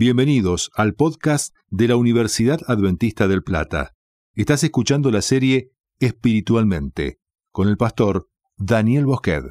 Bienvenidos 0.00 0.70
al 0.76 0.94
podcast 0.94 1.54
de 1.68 1.86
la 1.86 1.96
Universidad 1.96 2.58
Adventista 2.66 3.28
del 3.28 3.42
Plata. 3.42 3.92
Estás 4.34 4.64
escuchando 4.64 5.10
la 5.10 5.20
serie 5.20 5.72
Espiritualmente 5.98 7.20
con 7.52 7.68
el 7.68 7.76
pastor 7.76 8.30
Daniel 8.56 9.04
Bosqued. 9.04 9.44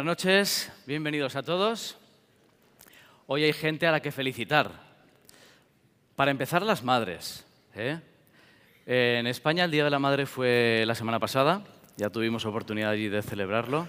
Buenas 0.00 0.16
noches, 0.16 0.72
bienvenidos 0.86 1.36
a 1.36 1.42
todos. 1.42 1.98
Hoy 3.26 3.44
hay 3.44 3.52
gente 3.52 3.86
a 3.86 3.92
la 3.92 4.00
que 4.00 4.10
felicitar. 4.10 4.70
Para 6.16 6.30
empezar, 6.30 6.62
las 6.62 6.82
madres. 6.82 7.44
¿eh? 7.74 8.00
En 8.86 9.26
España 9.26 9.64
el 9.64 9.70
Día 9.70 9.84
de 9.84 9.90
la 9.90 9.98
Madre 9.98 10.24
fue 10.24 10.84
la 10.86 10.94
semana 10.94 11.18
pasada, 11.18 11.62
ya 11.98 12.08
tuvimos 12.08 12.46
oportunidad 12.46 12.92
allí 12.92 13.10
de 13.10 13.20
celebrarlo, 13.20 13.88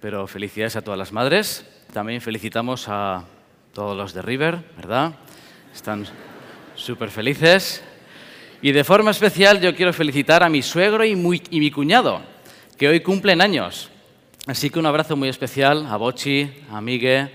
pero 0.00 0.28
felicidades 0.28 0.76
a 0.76 0.82
todas 0.82 0.96
las 0.96 1.10
madres. 1.10 1.66
También 1.92 2.20
felicitamos 2.20 2.86
a 2.88 3.24
todos 3.72 3.96
los 3.96 4.14
de 4.14 4.22
River, 4.22 4.62
¿verdad? 4.76 5.12
Están 5.74 6.06
súper 6.76 7.10
felices. 7.10 7.82
Y 8.62 8.70
de 8.70 8.84
forma 8.84 9.10
especial 9.10 9.60
yo 9.60 9.74
quiero 9.74 9.92
felicitar 9.92 10.44
a 10.44 10.48
mi 10.48 10.62
suegro 10.62 11.04
y, 11.04 11.10
y 11.50 11.58
mi 11.58 11.72
cuñado, 11.72 12.22
que 12.78 12.86
hoy 12.86 13.00
cumplen 13.00 13.40
años. 13.40 13.90
Así 14.46 14.70
que 14.70 14.78
un 14.78 14.86
abrazo 14.86 15.16
muy 15.16 15.28
especial 15.28 15.86
a 15.86 15.96
Bochi, 15.96 16.48
a 16.70 16.80
Migue, 16.80 17.32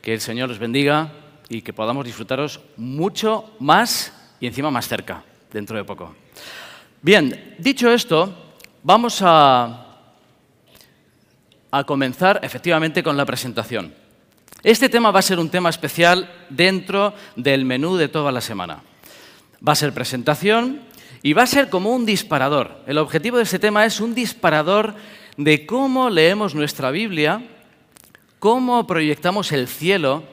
que 0.00 0.14
el 0.14 0.20
Señor 0.22 0.48
los 0.48 0.58
bendiga 0.58 1.12
y 1.50 1.60
que 1.60 1.74
podamos 1.74 2.06
disfrutaros 2.06 2.58
mucho 2.78 3.52
más 3.58 4.14
y 4.40 4.46
encima 4.46 4.70
más 4.70 4.88
cerca, 4.88 5.22
dentro 5.52 5.76
de 5.76 5.84
poco. 5.84 6.14
Bien, 7.02 7.54
dicho 7.58 7.92
esto, 7.92 8.34
vamos 8.82 9.18
a, 9.20 9.88
a 11.70 11.84
comenzar 11.84 12.40
efectivamente 12.42 13.02
con 13.02 13.18
la 13.18 13.26
presentación. 13.26 13.92
Este 14.62 14.88
tema 14.88 15.10
va 15.10 15.18
a 15.18 15.22
ser 15.22 15.38
un 15.38 15.50
tema 15.50 15.68
especial 15.68 16.32
dentro 16.48 17.12
del 17.36 17.66
menú 17.66 17.98
de 17.98 18.08
toda 18.08 18.32
la 18.32 18.40
semana. 18.40 18.82
Va 19.66 19.72
a 19.72 19.76
ser 19.76 19.92
presentación 19.92 20.80
y 21.22 21.34
va 21.34 21.42
a 21.42 21.46
ser 21.46 21.68
como 21.68 21.90
un 21.90 22.06
disparador. 22.06 22.82
El 22.86 22.96
objetivo 22.96 23.36
de 23.36 23.42
este 23.42 23.58
tema 23.58 23.84
es 23.84 24.00
un 24.00 24.14
disparador 24.14 24.94
de 25.36 25.66
cómo 25.66 26.10
leemos 26.10 26.54
nuestra 26.54 26.90
Biblia, 26.90 27.42
cómo 28.38 28.86
proyectamos 28.86 29.52
el 29.52 29.68
cielo 29.68 30.24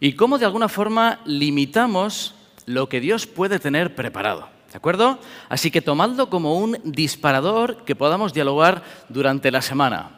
y 0.00 0.14
cómo 0.14 0.38
de 0.38 0.46
alguna 0.46 0.68
forma 0.68 1.20
limitamos 1.24 2.34
lo 2.66 2.88
que 2.88 3.00
Dios 3.00 3.26
puede 3.26 3.58
tener 3.58 3.94
preparado. 3.94 4.48
¿De 4.70 4.78
acuerdo? 4.78 5.20
Así 5.48 5.70
que 5.70 5.80
tomadlo 5.80 6.28
como 6.28 6.58
un 6.58 6.78
disparador 6.82 7.84
que 7.84 7.94
podamos 7.94 8.32
dialogar 8.32 8.82
durante 9.08 9.52
la 9.52 9.62
semana. 9.62 10.10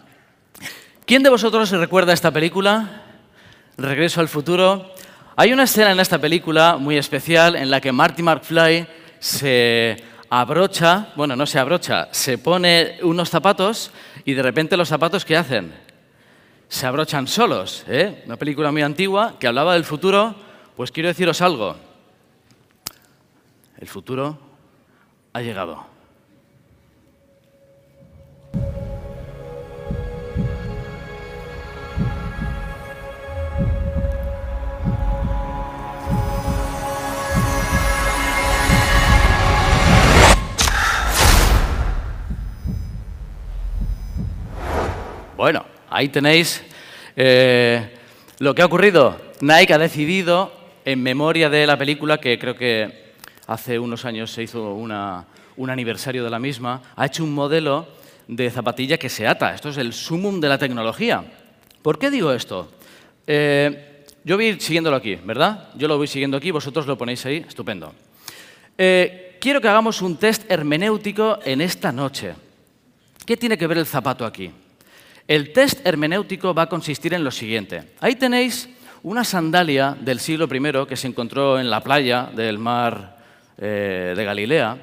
¿Quién 1.05 1.23
de 1.23 1.29
vosotros 1.29 1.71
recuerda 1.71 2.15
esta 2.15 2.31
película? 2.31 3.03
Regreso 3.77 4.21
al 4.21 4.29
futuro. 4.29 4.95
Hay 5.37 5.53
una 5.53 5.65
escena 5.65 5.93
en 5.93 6.01
esta 6.01 6.19
película 6.19 6.79
muy 6.79 6.97
especial 6.97 7.55
en 7.55 7.71
la 7.71 7.83
que 7.83 7.93
Marty 7.93 8.23
McFly 8.23 8.89
se 9.19 10.03
abrocha, 10.31 11.13
bueno, 11.17 11.37
no 11.37 11.47
se 11.47 11.59
abrocha, 11.59 12.09
se 12.11 12.39
pone 12.39 12.99
unos 13.03 13.31
zapatos 13.31 13.91
y 14.25 14.35
de 14.35 14.43
repente 14.43 14.77
los 14.77 14.89
zapatos 14.89 15.25
¿qué 15.25 15.37
hacen? 15.37 15.73
Se 16.69 16.87
abrochan 16.87 17.27
solos. 17.29 17.85
¿eh? 17.89 18.23
Una 18.27 18.37
película 18.37 18.73
muy 18.73 18.83
antigua 18.83 19.37
que 19.39 19.47
hablaba 19.47 19.75
del 19.75 19.85
futuro. 19.85 20.35
Pues 20.77 20.91
quiero 20.91 21.09
deciros 21.09 21.41
algo. 21.41 21.77
El 23.79 23.87
futuro 23.87 24.39
ha 25.33 25.41
llegado. 25.41 25.96
Ahí 45.97 46.11
tenéis 46.11 46.63
eh, 47.17 47.97
lo 48.39 48.55
que 48.55 48.61
ha 48.61 48.67
ocurrido. 48.67 49.19
Nike 49.41 49.73
ha 49.73 49.79
decidido, 49.79 50.53
en 50.85 51.03
memoria 51.03 51.49
de 51.49 51.67
la 51.67 51.79
película, 51.79 52.19
que 52.19 52.39
creo 52.39 52.55
que 52.55 53.15
hace 53.47 53.79
unos 53.79 54.05
años 54.05 54.31
se 54.31 54.43
hizo 54.43 54.75
un 54.75 55.71
aniversario 55.71 56.23
de 56.23 56.29
la 56.29 56.39
misma, 56.39 56.83
ha 56.95 57.07
hecho 57.07 57.25
un 57.25 57.33
modelo 57.33 57.89
de 58.29 58.51
zapatilla 58.51 58.99
que 58.99 59.09
se 59.09 59.27
ata. 59.27 59.55
Esto 59.55 59.71
es 59.71 59.79
el 59.79 59.95
sumum 59.95 60.39
de 60.39 60.49
la 60.51 60.59
tecnología. 60.59 61.25
¿Por 61.81 61.99
qué 61.99 62.11
digo 62.11 62.31
esto? 62.31 62.71
Eh, 63.27 64.05
yo 64.23 64.37
voy 64.37 64.61
siguiéndolo 64.61 64.97
aquí, 64.97 65.15
¿verdad? 65.15 65.71
Yo 65.77 65.89
lo 65.89 65.97
voy 65.97 66.09
siguiendo 66.09 66.37
aquí, 66.37 66.51
vosotros 66.51 66.87
lo 66.87 66.99
ponéis 66.99 67.25
ahí, 67.25 67.45
estupendo. 67.49 67.95
Eh, 68.77 69.39
quiero 69.41 69.63
que 69.63 69.69
hagamos 69.69 70.03
un 70.03 70.19
test 70.19 70.51
hermenéutico 70.51 71.39
en 71.43 71.63
esta 71.63 71.91
noche. 71.91 72.35
¿Qué 73.25 73.39
tiene 73.39 73.57
que 73.57 73.67
ver 73.67 73.79
el 73.79 73.87
zapato 73.87 74.27
aquí? 74.27 74.51
El 75.29 75.53
test 75.53 75.85
hermenéutico 75.85 76.55
va 76.55 76.63
a 76.63 76.69
consistir 76.69 77.13
en 77.13 77.25
lo 77.25 77.33
siguiente. 77.33 77.83
Ahí 78.01 78.15
tenéis 78.15 78.69
una 79.03 79.25
sandalia 79.25 79.97
del 80.01 80.21
siglo 80.21 80.47
I 80.47 80.87
que 80.87 80.97
se 80.97 81.09
encontró 81.09 81.59
en 81.59 81.69
la 81.69 81.81
playa 81.81 82.31
del 82.35 82.59
mar 82.59 83.19
eh, 83.59 84.15
de 84.17 84.25
Galilea. 84.25 84.77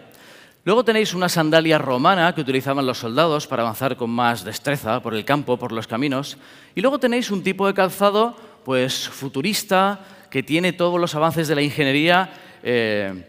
Luego 0.65 0.83
tenéis 0.83 1.13
una 1.13 1.29
sandalia 1.29 1.77
romana 1.77 2.33
que 2.35 2.41
utilizaban 2.41 2.85
los 2.85 2.97
soldados 2.97 3.47
para 3.47 3.63
avanzar 3.63 3.95
con 3.95 4.09
más 4.09 4.43
destreza 4.43 5.01
por 5.01 5.13
el 5.13 5.23
campo, 5.23 5.57
por 5.57 5.71
los 5.71 5.87
caminos. 5.87 6.37
Y 6.75 6.81
luego 6.81 6.99
tenéis 6.99 7.31
un 7.31 7.43
tipo 7.43 7.67
de 7.67 7.73
calzado 7.73 8.35
pues, 8.65 9.07
futurista 9.07 9.99
que 10.29 10.43
tiene 10.43 10.73
todos 10.73 10.99
los 10.99 11.15
avances 11.15 11.47
de 11.47 11.55
la 11.55 11.61
ingeniería 11.61 12.33
eh, 12.63 13.25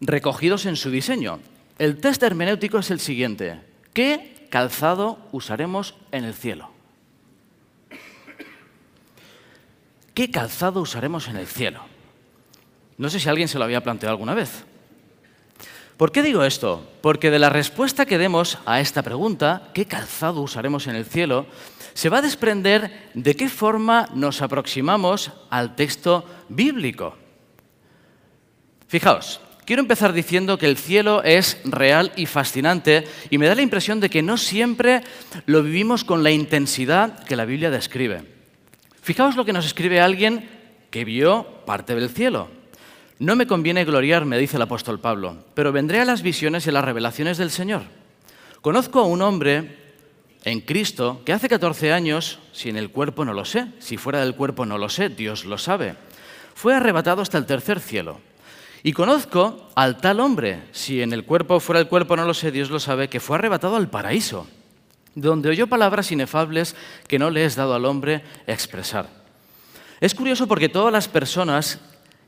recogidos 0.00 0.64
en 0.64 0.76
su 0.76 0.90
diseño. 0.90 1.40
El 1.78 1.98
test 1.98 2.22
hermenéutico 2.22 2.78
es 2.78 2.90
el 2.90 3.00
siguiente. 3.00 3.60
¿Qué 3.92 4.37
calzado 4.48 5.18
usaremos 5.32 5.96
en 6.12 6.24
el 6.24 6.34
cielo? 6.34 6.70
¿Qué 10.14 10.30
calzado 10.30 10.80
usaremos 10.80 11.28
en 11.28 11.36
el 11.36 11.46
cielo? 11.46 11.82
No 12.96 13.08
sé 13.08 13.20
si 13.20 13.28
alguien 13.28 13.48
se 13.48 13.58
lo 13.58 13.64
había 13.64 13.82
planteado 13.82 14.12
alguna 14.12 14.34
vez. 14.34 14.64
¿Por 15.96 16.12
qué 16.12 16.22
digo 16.22 16.44
esto? 16.44 16.88
Porque 17.00 17.30
de 17.30 17.38
la 17.38 17.50
respuesta 17.50 18.06
que 18.06 18.18
demos 18.18 18.58
a 18.66 18.80
esta 18.80 19.02
pregunta, 19.02 19.70
¿qué 19.74 19.86
calzado 19.86 20.40
usaremos 20.40 20.86
en 20.86 20.96
el 20.96 21.04
cielo?, 21.04 21.46
se 21.94 22.08
va 22.08 22.18
a 22.18 22.22
desprender 22.22 23.10
de 23.14 23.34
qué 23.34 23.48
forma 23.48 24.08
nos 24.14 24.40
aproximamos 24.40 25.32
al 25.50 25.74
texto 25.74 26.24
bíblico. 26.48 27.16
Fijaos, 28.86 29.40
quiero 29.68 29.82
empezar 29.82 30.14
diciendo 30.14 30.56
que 30.56 30.64
el 30.64 30.78
cielo 30.78 31.22
es 31.22 31.58
real 31.64 32.10
y 32.16 32.24
fascinante 32.24 33.04
y 33.28 33.36
me 33.36 33.48
da 33.48 33.54
la 33.54 33.60
impresión 33.60 34.00
de 34.00 34.08
que 34.08 34.22
no 34.22 34.38
siempre 34.38 35.02
lo 35.44 35.62
vivimos 35.62 36.04
con 36.04 36.22
la 36.22 36.30
intensidad 36.30 37.22
que 37.24 37.36
la 37.36 37.44
Biblia 37.44 37.70
describe. 37.70 38.22
Fijaos 39.02 39.36
lo 39.36 39.44
que 39.44 39.52
nos 39.52 39.66
escribe 39.66 40.00
alguien 40.00 40.48
que 40.88 41.04
vio 41.04 41.44
parte 41.66 41.94
del 41.94 42.08
cielo. 42.08 42.48
No 43.18 43.36
me 43.36 43.46
conviene 43.46 43.84
gloriarme, 43.84 44.38
dice 44.38 44.56
el 44.56 44.62
apóstol 44.62 45.00
Pablo, 45.00 45.44
pero 45.52 45.70
vendré 45.70 46.00
a 46.00 46.06
las 46.06 46.22
visiones 46.22 46.64
y 46.64 46.70
a 46.70 46.72
las 46.72 46.84
revelaciones 46.86 47.36
del 47.36 47.50
Señor. 47.50 47.82
Conozco 48.62 49.00
a 49.00 49.06
un 49.06 49.20
hombre 49.20 49.76
en 50.44 50.62
Cristo 50.62 51.20
que 51.26 51.34
hace 51.34 51.50
14 51.50 51.92
años, 51.92 52.38
si 52.52 52.70
en 52.70 52.78
el 52.78 52.88
cuerpo 52.88 53.26
no 53.26 53.34
lo 53.34 53.44
sé, 53.44 53.66
si 53.80 53.98
fuera 53.98 54.20
del 54.20 54.34
cuerpo 54.34 54.64
no 54.64 54.78
lo 54.78 54.88
sé, 54.88 55.10
Dios 55.10 55.44
lo 55.44 55.58
sabe, 55.58 55.94
fue 56.54 56.74
arrebatado 56.74 57.20
hasta 57.20 57.36
el 57.36 57.44
tercer 57.44 57.80
cielo. 57.80 58.26
Y 58.82 58.92
conozco 58.92 59.68
al 59.74 60.00
tal 60.00 60.20
hombre, 60.20 60.62
si 60.72 61.02
en 61.02 61.12
el 61.12 61.24
cuerpo 61.24 61.60
fuera 61.60 61.80
del 61.80 61.88
cuerpo 61.88 62.16
no 62.16 62.24
lo 62.24 62.34
sé, 62.34 62.50
Dios 62.50 62.70
lo 62.70 62.78
sabe, 62.78 63.08
que 63.08 63.20
fue 63.20 63.36
arrebatado 63.36 63.76
al 63.76 63.90
paraíso, 63.90 64.46
donde 65.14 65.48
oyó 65.48 65.66
palabras 65.66 66.12
inefables 66.12 66.76
que 67.08 67.18
no 67.18 67.30
le 67.30 67.44
es 67.44 67.56
dado 67.56 67.74
al 67.74 67.84
hombre 67.84 68.22
expresar. 68.46 69.08
Es 70.00 70.14
curioso 70.14 70.46
porque 70.46 70.68
todas 70.68 70.92
las 70.92 71.08
personas 71.08 71.80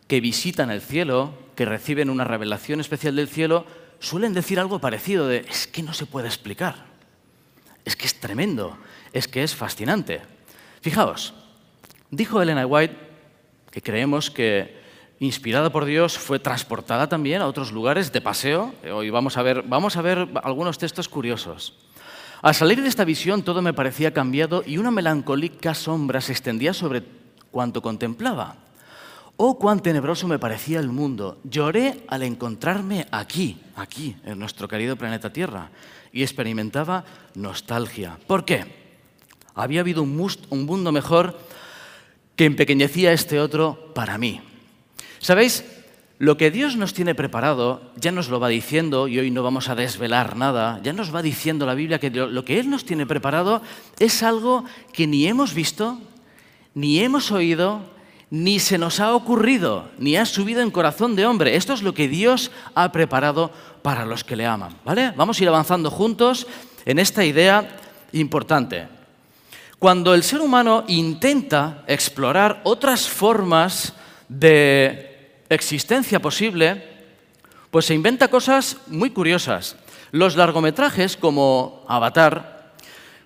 que 0.09 0.21
visitan 0.21 0.71
el 0.71 0.81
cielo, 0.81 1.35
que 1.55 1.65
reciben 1.65 2.11
una 2.11 2.25
revelación 2.25 2.81
especial 2.81 3.15
del 3.15 3.29
cielo, 3.29 3.65
suelen 4.01 4.33
decir 4.33 4.59
algo 4.59 4.81
parecido 4.81 5.29
de, 5.29 5.45
es 5.49 5.69
que 5.69 5.85
no 5.85 5.95
se 5.95 6.07
puede 6.07 6.27
explicar, 6.27 6.87
es 7.85 7.95
que 7.95 8.07
es 8.07 8.19
tremendo, 8.19 8.77
es 9.13 9.29
que 9.29 9.45
es 9.45 9.55
fascinante. 9.55 10.21
Fijaos, 10.81 11.33
dijo 12.11 12.43
Elena 12.43 12.67
White 12.67 12.97
que 13.71 13.83
creemos 13.83 14.33
que 14.33 14.80
inspirada 15.21 15.71
por 15.71 15.85
Dios, 15.85 16.19
fue 16.19 16.41
transportada 16.41 17.09
también 17.09 17.43
a 17.43 17.47
otros 17.47 17.71
lugares 17.71 18.11
de 18.11 18.21
paseo. 18.21 18.75
Hoy 18.93 19.11
vamos 19.11 19.37
a 19.37 19.43
ver, 19.43 19.63
vamos 19.63 19.97
a 19.97 20.03
ver 20.03 20.29
algunos 20.43 20.79
textos 20.79 21.09
curiosos. 21.09 21.75
Al 22.43 22.55
salir 22.55 22.83
de 22.83 22.89
esta 22.89 23.05
visión 23.05 23.43
todo 23.43 23.61
me 23.61 23.75
parecía 23.75 24.13
cambiado 24.13 24.65
y 24.67 24.79
una 24.79 24.91
melancólica 24.91 25.75
sombra 25.75 26.23
se 26.23 26.33
extendía 26.33 26.73
sobre 26.73 27.03
cuanto 27.51 27.83
contemplaba. 27.83 28.57
Oh, 29.37 29.59
cuán 29.59 29.81
tenebroso 29.81 30.27
me 30.27 30.39
parecía 30.39 30.81
el 30.81 30.89
mundo. 30.89 31.39
Lloré 31.45 32.05
al 32.09 32.23
encontrarme 32.23 33.07
aquí, 33.11 33.59
aquí, 33.77 34.17
en 34.25 34.39
nuestro 34.39 34.69
querido 34.69 34.97
planeta 34.97 35.33
Tierra, 35.33 35.71
y 36.13 36.23
experimentaba 36.23 37.05
nostalgia. 37.35 38.19
¿Por 38.27 38.45
qué? 38.45 38.67
Había 39.55 39.81
habido 39.81 40.03
un, 40.03 40.15
mundo 40.51 40.93
mejor 40.93 41.39
que 42.37 42.45
empequeñecía 42.45 43.13
este 43.13 43.41
otro 43.41 43.93
para 43.95 44.19
mí. 44.19 44.41
¿Sabéis? 45.21 45.65
Lo 46.19 46.37
que 46.37 46.51
Dios 46.51 46.77
nos 46.77 46.93
tiene 46.93 47.15
preparado 47.15 47.93
ya 47.97 48.13
nos 48.13 48.29
lo 48.29 48.41
va 48.41 48.49
diciendo, 48.49 49.09
y 49.09 49.19
hoy 49.19 49.31
no 49.31 49.43
vamos 49.43 49.69
a 49.69 49.75
desvelar 49.75 50.37
nada, 50.37 50.81
ya 50.83 50.93
nos 50.93 51.15
va 51.15 51.23
diciendo 51.23 51.65
la 51.65 51.75
Biblia 51.75 51.99
que 51.99 52.11
lo 52.11 52.45
que 52.45 52.61
Él 52.61 52.69
nos 52.69 52.85
tiene 52.85 53.07
preparado 53.07 53.63
es 53.99 54.23
algo 54.23 54.65
que 54.93 55.07
ni 55.07 55.27
hemos 55.27 55.55
visto, 55.55 55.99
ni 56.75 57.01
hemos 57.01 57.33
oído, 57.33 57.81
ni 58.31 58.59
se 58.59 58.77
nos 58.77 59.01
ha 59.01 59.15
ocurrido, 59.15 59.91
ni 59.99 60.17
ha 60.17 60.27
subido 60.27 60.61
en 60.61 60.71
corazón 60.71 61.17
de 61.17 61.27
hombre. 61.27 61.57
Esto 61.57 61.73
es 61.73 61.83
lo 61.83 61.95
que 61.95 62.07
Dios 62.09 62.51
ha 62.75 62.93
preparado 62.93 63.51
para 63.83 64.05
los 64.05 64.23
que 64.23 64.37
le 64.37 64.47
aman. 64.47 64.77
¿vale? 64.85 65.13
Vamos 65.17 65.39
a 65.39 65.43
ir 65.43 65.49
avanzando 65.49 65.91
juntos 65.91 66.47
en 66.85 66.99
esta 66.99 67.25
idea 67.25 67.77
importante. 68.13 68.89
Cuando 69.79 70.15
el 70.15 70.23
ser 70.23 70.41
humano 70.41 70.85
intenta 70.87 71.83
explorar 71.87 72.61
otras 72.65 73.09
formas 73.09 73.95
de 74.29 75.10
existencia 75.51 76.21
posible, 76.21 76.83
pues 77.71 77.85
se 77.87 77.95
inventa 77.95 78.29
cosas 78.29 78.79
muy 78.87 79.11
curiosas. 79.11 79.77
Los 80.13 80.37
largometrajes, 80.37 81.17
como 81.17 81.85
Avatar, 81.89 82.73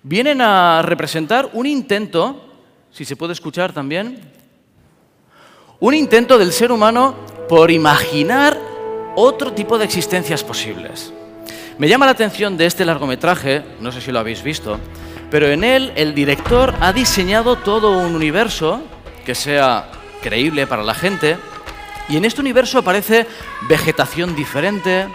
vienen 0.03 0.41
a 0.41 0.81
representar 0.83 1.49
un 1.53 1.65
intento, 1.65 2.45
si 2.91 3.05
se 3.05 3.15
puede 3.15 3.33
escuchar 3.33 3.73
también, 3.73 4.31
un 5.79 5.93
intento 5.93 6.37
del 6.37 6.51
ser 6.51 6.71
humano 6.71 7.15
por 7.47 7.71
imaginar 7.71 8.59
otro 9.15 9.53
tipo 9.53 9.77
de 9.77 9.85
existencias 9.85 10.43
posibles. 10.43 11.11
Me 11.77 11.89
llama 11.89 12.05
la 12.05 12.13
atención 12.13 12.57
de 12.57 12.65
este 12.65 12.85
largometraje, 12.85 13.63
no 13.81 13.91
sé 13.91 14.01
si 14.01 14.11
lo 14.11 14.19
habéis 14.19 14.43
visto, 14.43 14.79
pero 15.29 15.47
en 15.47 15.63
él 15.63 15.91
el 15.95 16.15
director 16.15 16.73
ha 16.79 16.93
diseñado 16.93 17.57
todo 17.57 17.97
un 17.97 18.15
universo 18.15 18.81
que 19.25 19.35
sea 19.35 19.89
creíble 20.21 20.67
para 20.67 20.83
la 20.83 20.93
gente, 20.93 21.37
y 22.09 22.17
en 22.17 22.25
este 22.25 22.41
universo 22.41 22.79
aparece 22.79 23.27
vegetación 23.67 24.35
diferente, 24.35 25.07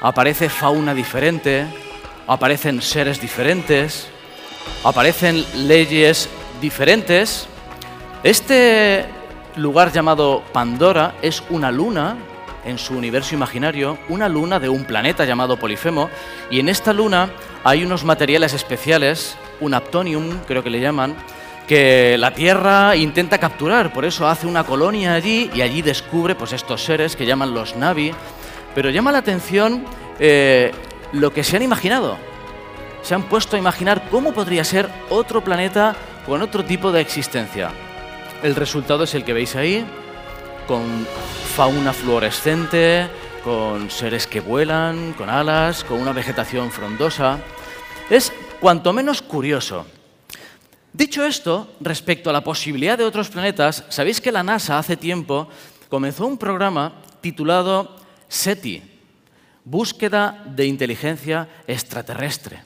aparece 0.00 0.48
fauna 0.48 0.94
diferente, 0.94 1.66
aparecen 2.26 2.82
seres 2.82 3.20
diferentes, 3.20 4.08
aparecen 4.82 5.44
leyes 5.68 6.28
diferentes. 6.60 7.46
Este 8.22 9.06
lugar 9.56 9.92
llamado 9.92 10.42
Pandora 10.52 11.14
es 11.22 11.42
una 11.50 11.70
luna 11.70 12.16
en 12.64 12.78
su 12.78 12.96
universo 12.96 13.34
imaginario, 13.34 13.98
una 14.08 14.28
luna 14.28 14.58
de 14.58 14.68
un 14.68 14.84
planeta 14.84 15.24
llamado 15.24 15.58
Polifemo, 15.58 16.08
y 16.50 16.60
en 16.60 16.68
esta 16.68 16.92
luna 16.92 17.30
hay 17.62 17.84
unos 17.84 18.04
materiales 18.04 18.54
especiales, 18.54 19.36
un 19.60 19.74
aptonium 19.74 20.38
creo 20.46 20.62
que 20.62 20.70
le 20.70 20.80
llaman, 20.80 21.14
que 21.66 22.16
la 22.18 22.32
Tierra 22.34 22.94
intenta 22.96 23.38
capturar, 23.38 23.92
por 23.92 24.04
eso 24.04 24.28
hace 24.28 24.46
una 24.46 24.64
colonia 24.64 25.14
allí 25.14 25.50
y 25.54 25.62
allí 25.62 25.82
descubre 25.82 26.34
pues, 26.34 26.52
estos 26.52 26.84
seres 26.84 27.16
que 27.16 27.26
llaman 27.26 27.54
los 27.54 27.76
Navi, 27.76 28.12
pero 28.74 28.90
llama 28.90 29.12
la 29.12 29.18
atención 29.18 29.84
eh, 30.18 30.72
lo 31.12 31.32
que 31.32 31.44
se 31.44 31.56
han 31.56 31.62
imaginado. 31.62 32.18
Se 33.02 33.14
han 33.14 33.24
puesto 33.24 33.56
a 33.56 33.58
imaginar 33.58 34.08
cómo 34.10 34.32
podría 34.32 34.64
ser 34.64 34.88
otro 35.10 35.42
planeta 35.42 35.94
con 36.26 36.42
otro 36.42 36.64
tipo 36.64 36.90
de 36.92 37.00
existencia. 37.00 37.70
El 38.42 38.54
resultado 38.54 39.04
es 39.04 39.14
el 39.14 39.24
que 39.24 39.32
veis 39.32 39.56
ahí, 39.56 39.84
con 40.66 41.06
fauna 41.54 41.92
fluorescente, 41.92 43.08
con 43.42 43.90
seres 43.90 44.26
que 44.26 44.40
vuelan, 44.40 45.12
con 45.14 45.28
alas, 45.28 45.84
con 45.84 46.00
una 46.00 46.12
vegetación 46.12 46.70
frondosa. 46.70 47.38
Es 48.10 48.32
cuanto 48.60 48.92
menos 48.92 49.22
curioso. 49.22 49.86
Dicho 50.94 51.26
esto, 51.26 51.74
respecto 51.80 52.30
a 52.30 52.32
la 52.32 52.44
posibilidad 52.44 52.96
de 52.96 53.02
otros 53.02 53.28
planetas, 53.28 53.82
sabéis 53.88 54.20
que 54.20 54.30
la 54.30 54.44
NASA 54.44 54.78
hace 54.78 54.96
tiempo 54.96 55.48
comenzó 55.88 56.24
un 56.24 56.38
programa 56.38 57.02
titulado 57.20 57.96
SETI, 58.28 58.80
Búsqueda 59.64 60.44
de 60.46 60.66
Inteligencia 60.66 61.48
Extraterrestre. 61.66 62.62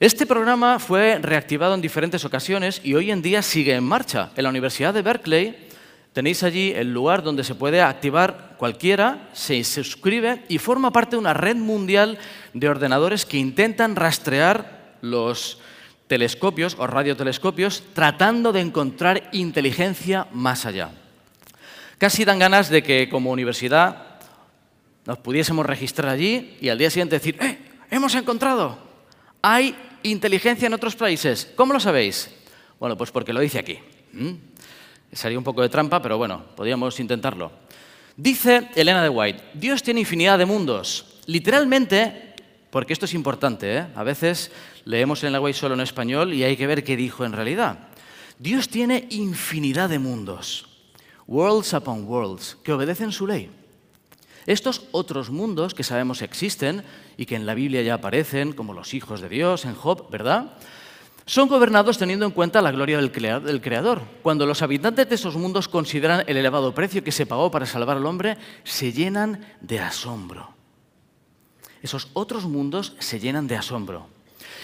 Este 0.00 0.26
programa 0.26 0.80
fue 0.80 1.20
reactivado 1.22 1.74
en 1.74 1.80
diferentes 1.80 2.24
ocasiones 2.24 2.80
y 2.82 2.94
hoy 2.94 3.12
en 3.12 3.22
día 3.22 3.42
sigue 3.42 3.76
en 3.76 3.84
marcha. 3.84 4.32
En 4.34 4.42
la 4.42 4.50
Universidad 4.50 4.92
de 4.92 5.02
Berkeley 5.02 5.68
tenéis 6.12 6.42
allí 6.42 6.72
el 6.72 6.92
lugar 6.92 7.22
donde 7.22 7.44
se 7.44 7.54
puede 7.54 7.80
activar 7.80 8.56
cualquiera, 8.58 9.28
se 9.34 9.62
suscribe 9.62 10.42
y 10.48 10.58
forma 10.58 10.92
parte 10.92 11.14
de 11.14 11.20
una 11.20 11.32
red 11.32 11.54
mundial 11.54 12.18
de 12.54 12.68
ordenadores 12.68 13.24
que 13.24 13.38
intentan 13.38 13.94
rastrear 13.94 14.96
los 15.00 15.60
telescopios 16.06 16.76
o 16.78 16.86
radiotelescopios 16.86 17.82
tratando 17.94 18.52
de 18.52 18.60
encontrar 18.60 19.28
inteligencia 19.32 20.26
más 20.32 20.66
allá. 20.66 20.90
Casi 21.98 22.24
dan 22.24 22.38
ganas 22.38 22.68
de 22.68 22.82
que 22.82 23.08
como 23.08 23.30
universidad 23.30 24.20
nos 25.06 25.18
pudiésemos 25.18 25.66
registrar 25.66 26.10
allí 26.10 26.56
y 26.60 26.68
al 26.68 26.78
día 26.78 26.90
siguiente 26.90 27.16
decir, 27.16 27.36
¡eh! 27.40 27.58
¡Hemos 27.90 28.14
encontrado! 28.14 28.78
¿Hay 29.42 29.76
inteligencia 30.02 30.66
en 30.66 30.74
otros 30.74 30.96
países? 30.96 31.52
¿Cómo 31.54 31.72
lo 31.72 31.80
sabéis? 31.80 32.30
Bueno, 32.80 32.96
pues 32.96 33.10
porque 33.10 33.32
lo 33.32 33.40
dice 33.40 33.58
aquí. 33.58 33.78
¿Mm? 34.12 34.32
Sería 35.12 35.38
un 35.38 35.44
poco 35.44 35.62
de 35.62 35.68
trampa, 35.68 36.02
pero 36.02 36.18
bueno, 36.18 36.44
podríamos 36.56 36.98
intentarlo. 36.98 37.52
Dice 38.16 38.68
Elena 38.74 39.02
de 39.02 39.08
White, 39.08 39.42
Dios 39.54 39.82
tiene 39.82 40.00
infinidad 40.00 40.38
de 40.38 40.46
mundos. 40.46 41.20
Literalmente, 41.26 42.33
porque 42.74 42.92
esto 42.92 43.04
es 43.04 43.14
importante, 43.14 43.76
¿eh? 43.76 43.86
a 43.94 44.02
veces 44.02 44.50
leemos 44.84 45.22
Elena 45.22 45.38
de 45.38 45.44
White 45.44 45.56
solo 45.60 45.74
en 45.74 45.80
español 45.80 46.34
y 46.34 46.42
hay 46.42 46.56
que 46.56 46.66
ver 46.66 46.82
qué 46.82 46.96
dijo 46.96 47.24
en 47.24 47.30
realidad. 47.30 47.78
Dios 48.40 48.68
tiene 48.68 49.06
infinidad 49.10 49.88
de 49.88 50.00
mundos, 50.00 50.66
worlds 51.28 51.72
upon 51.72 52.04
worlds, 52.04 52.56
que 52.64 52.72
obedecen 52.72 53.12
su 53.12 53.28
ley. 53.28 53.48
Estos 54.46 54.88
otros 54.90 55.30
mundos 55.30 55.72
que 55.72 55.84
sabemos 55.84 56.20
existen 56.20 56.82
y 57.16 57.26
que 57.26 57.36
en 57.36 57.46
la 57.46 57.54
Biblia 57.54 57.80
ya 57.82 57.94
aparecen, 57.94 58.52
como 58.52 58.74
los 58.74 58.92
hijos 58.92 59.20
de 59.20 59.28
Dios, 59.28 59.66
en 59.66 59.76
Job, 59.76 60.10
¿verdad? 60.10 60.54
Son 61.26 61.46
gobernados 61.46 61.96
teniendo 61.96 62.26
en 62.26 62.32
cuenta 62.32 62.60
la 62.60 62.72
gloria 62.72 62.98
del 62.98 63.12
Creador. 63.60 64.02
Cuando 64.20 64.46
los 64.46 64.62
habitantes 64.62 65.08
de 65.08 65.14
esos 65.14 65.36
mundos 65.36 65.68
consideran 65.68 66.24
el 66.26 66.38
elevado 66.38 66.74
precio 66.74 67.04
que 67.04 67.12
se 67.12 67.24
pagó 67.24 67.52
para 67.52 67.66
salvar 67.66 67.98
al 67.98 68.06
hombre, 68.06 68.36
se 68.64 68.92
llenan 68.92 69.46
de 69.60 69.78
asombro. 69.78 70.53
Esos 71.84 72.08
otros 72.14 72.44
mundos 72.46 72.94
se 72.98 73.20
llenan 73.20 73.46
de 73.46 73.56
asombro. 73.56 74.06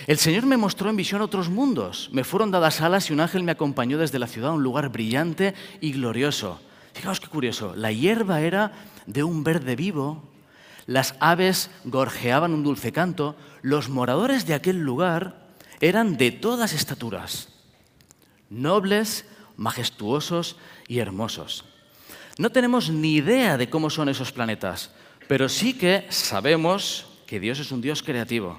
El 0.06 0.16
Señor 0.16 0.46
me 0.46 0.56
mostró 0.56 0.88
en 0.88 0.96
visión 0.96 1.20
otros 1.20 1.50
mundos. 1.50 2.08
Me 2.12 2.24
fueron 2.24 2.50
dadas 2.50 2.80
alas 2.80 3.10
y 3.10 3.12
un 3.12 3.20
ángel 3.20 3.42
me 3.42 3.52
acompañó 3.52 3.98
desde 3.98 4.18
la 4.18 4.26
ciudad 4.26 4.52
a 4.52 4.54
un 4.54 4.62
lugar 4.62 4.88
brillante 4.88 5.54
y 5.82 5.92
glorioso. 5.92 6.62
Fijaos 6.94 7.20
qué 7.20 7.28
curioso. 7.28 7.74
La 7.76 7.92
hierba 7.92 8.40
era 8.40 8.72
de 9.04 9.22
un 9.22 9.44
verde 9.44 9.76
vivo, 9.76 10.30
las 10.86 11.14
aves 11.20 11.70
gorjeaban 11.84 12.54
un 12.54 12.64
dulce 12.64 12.90
canto, 12.90 13.36
los 13.60 13.90
moradores 13.90 14.46
de 14.46 14.54
aquel 14.54 14.78
lugar 14.78 15.46
eran 15.82 16.16
de 16.16 16.30
todas 16.30 16.72
estaturas, 16.72 17.50
nobles, 18.48 19.26
majestuosos 19.58 20.56
y 20.88 21.00
hermosos. 21.00 21.66
No 22.38 22.48
tenemos 22.48 22.88
ni 22.88 23.16
idea 23.16 23.58
de 23.58 23.68
cómo 23.68 23.90
son 23.90 24.08
esos 24.08 24.32
planetas, 24.32 24.90
pero 25.28 25.50
sí 25.50 25.74
que 25.74 26.06
sabemos 26.08 27.09
que 27.30 27.38
Dios 27.38 27.60
es 27.60 27.70
un 27.70 27.80
Dios 27.80 28.02
creativo, 28.02 28.58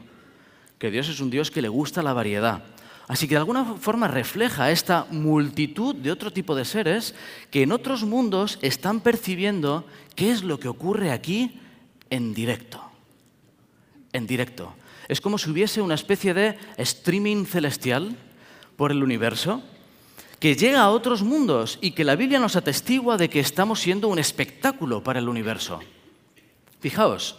que 0.80 0.90
Dios 0.90 1.10
es 1.10 1.20
un 1.20 1.30
Dios 1.30 1.52
que 1.52 1.62
le 1.62 1.68
gusta 1.68 2.02
la 2.02 2.14
variedad. 2.14 2.64
Así 3.10 3.28
que 3.28 3.36
de 3.36 3.40
alguna 3.40 3.66
forma 3.66 4.08
refleja 4.08 4.72
esta 4.72 5.08
multitud 5.12 5.94
de 5.94 6.10
otro 6.10 6.32
tipo 6.32 6.56
de 6.56 6.64
seres 6.64 7.14
que 7.50 7.64
en 7.64 7.74
otros 7.74 8.06
mundos 8.06 8.60
están 8.62 9.02
percibiendo 9.02 9.86
qué 10.16 10.32
es 10.32 10.44
lo 10.44 10.58
que 10.58 10.70
ocurre 10.70 11.12
aquí 11.12 11.60
en 12.10 12.34
directo. 12.34 12.82
En 14.14 14.26
directo. 14.26 14.74
Es 15.10 15.20
como 15.20 15.38
si 15.38 15.50
hubiese 15.50 15.82
una 15.82 15.96
especie 15.96 16.34
de 16.34 16.58
streaming 16.78 17.44
celestial 17.44 18.16
por 18.78 18.94
el 18.94 19.04
universo 19.04 19.62
que 20.40 20.56
llega 20.56 20.80
a 20.80 20.92
otros 20.92 21.24
mundos 21.24 21.78
y 21.82 21.92
que 21.92 22.06
la 22.06 22.16
Biblia 22.16 22.40
nos 22.40 22.56
atestigua 22.56 23.18
de 23.18 23.30
que 23.30 23.42
estamos 23.42 23.82
siendo 23.82 24.08
un 24.08 24.18
espectáculo 24.18 25.04
para 25.04 25.20
el 25.20 25.28
universo. 25.28 25.82
Fijaos, 26.80 27.36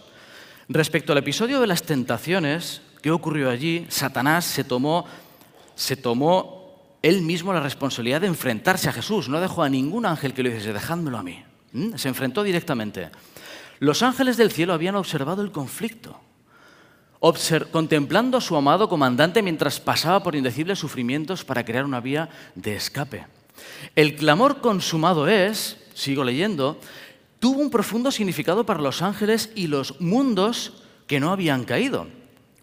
respecto 0.69 1.13
al 1.13 1.19
episodio 1.19 1.61
de 1.61 1.67
las 1.67 1.83
tentaciones, 1.83 2.83
¿qué 3.03 3.11
ocurrió 3.11 3.51
allí? 3.51 3.87
Satanás 3.89 4.45
se 4.45 4.65
tomó 4.65 5.07
se 5.75 5.97
tomó 5.97 6.97
él 7.03 7.23
mismo 7.23 7.53
la 7.53 7.61
responsabilidad 7.61 8.21
de 8.21 8.29
enfrentarse 8.29 8.89
a 8.89 8.93
Jesús. 8.93 9.29
No 9.29 9.41
dejó 9.41 9.63
a 9.63 9.69
ningún 9.69 10.07
ángel 10.07 10.35
que 10.35 10.43
le 10.43 10.51
dijese, 10.51 10.73
dejádmelo 10.73 11.19
a 11.19 11.23
mí. 11.23 11.43
¿Mm? 11.73 11.97
Se 11.97 12.09
enfrentó 12.09 12.43
directamente. 12.43 13.11
Los 13.81 14.03
ángeles 14.03 14.37
del 14.37 14.53
cielo 14.53 14.73
habían 14.73 14.95
observado 14.95 15.43
el 15.43 15.51
conflicto. 15.51 16.21
contemplando 17.71 18.39
a 18.39 18.41
su 18.41 18.57
amado 18.57 18.89
comandante 18.89 19.43
mientras 19.43 19.81
pasaba 19.81 20.23
por 20.23 20.37
indecibles 20.37 20.79
sufrimientos 20.79 21.45
para 21.45 21.65
crear 21.65 21.85
una 21.85 22.01
vía 22.01 22.29
de 22.55 22.77
escape. 22.77 23.27
El 23.97 24.15
clamor 24.17 24.61
consumado 24.61 25.29
es, 25.29 25.79
sigo 25.95 26.25
leyendo, 26.25 26.79
tuvo 27.43 27.61
un 27.61 27.71
profundo 27.71 28.13
significado 28.13 28.65
para 28.65 28.81
los 28.81 29.03
ángeles 29.03 29.51
y 29.57 29.67
los 29.67 30.01
mundos 30.01 30.85
que 31.09 31.19
no 31.19 31.33
habían 31.33 31.65
caído. 31.65 32.07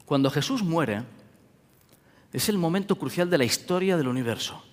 Cuando 0.05 0.31
Jesús 0.31 0.63
muere, 0.63 1.03
es 2.31 2.47
el 2.47 2.57
momento 2.57 2.95
crucial 2.95 3.29
de 3.29 3.37
la 3.37 3.43
historia 3.43 3.97
del 3.97 4.07
universo. 4.07 4.63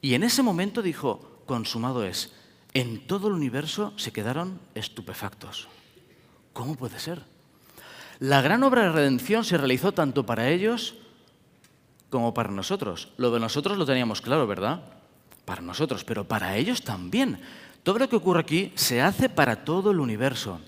Y 0.00 0.14
en 0.14 0.22
ese 0.22 0.44
momento 0.44 0.82
dijo, 0.82 1.42
consumado 1.46 2.04
es. 2.04 2.32
En 2.74 3.08
todo 3.08 3.26
el 3.26 3.32
universo 3.32 3.92
se 3.96 4.12
quedaron 4.12 4.60
estupefactos. 4.76 5.66
¿Cómo 6.52 6.76
puede 6.76 7.00
ser? 7.00 7.20
La 8.20 8.40
gran 8.40 8.62
obra 8.62 8.82
de 8.82 8.92
redención 8.92 9.42
se 9.42 9.58
realizó 9.58 9.90
tanto 9.90 10.24
para 10.24 10.48
ellos 10.48 10.94
como 12.08 12.32
para 12.34 12.52
nosotros. 12.52 13.08
Lo 13.16 13.32
de 13.32 13.40
nosotros 13.40 13.78
lo 13.78 13.84
teníamos 13.84 14.20
claro, 14.20 14.46
¿verdad? 14.46 14.84
Para 15.44 15.60
nosotros, 15.60 16.04
pero 16.04 16.22
para 16.22 16.56
ellos 16.56 16.82
también. 16.82 17.40
Todo 17.84 18.00
lo 18.00 18.08
que 18.08 18.16
ocurre 18.16 18.40
aquí 18.40 18.72
se 18.74 19.00
hace 19.00 19.28
para 19.28 19.64
todo 19.64 19.92
el 19.92 20.00
universo. 20.00 20.58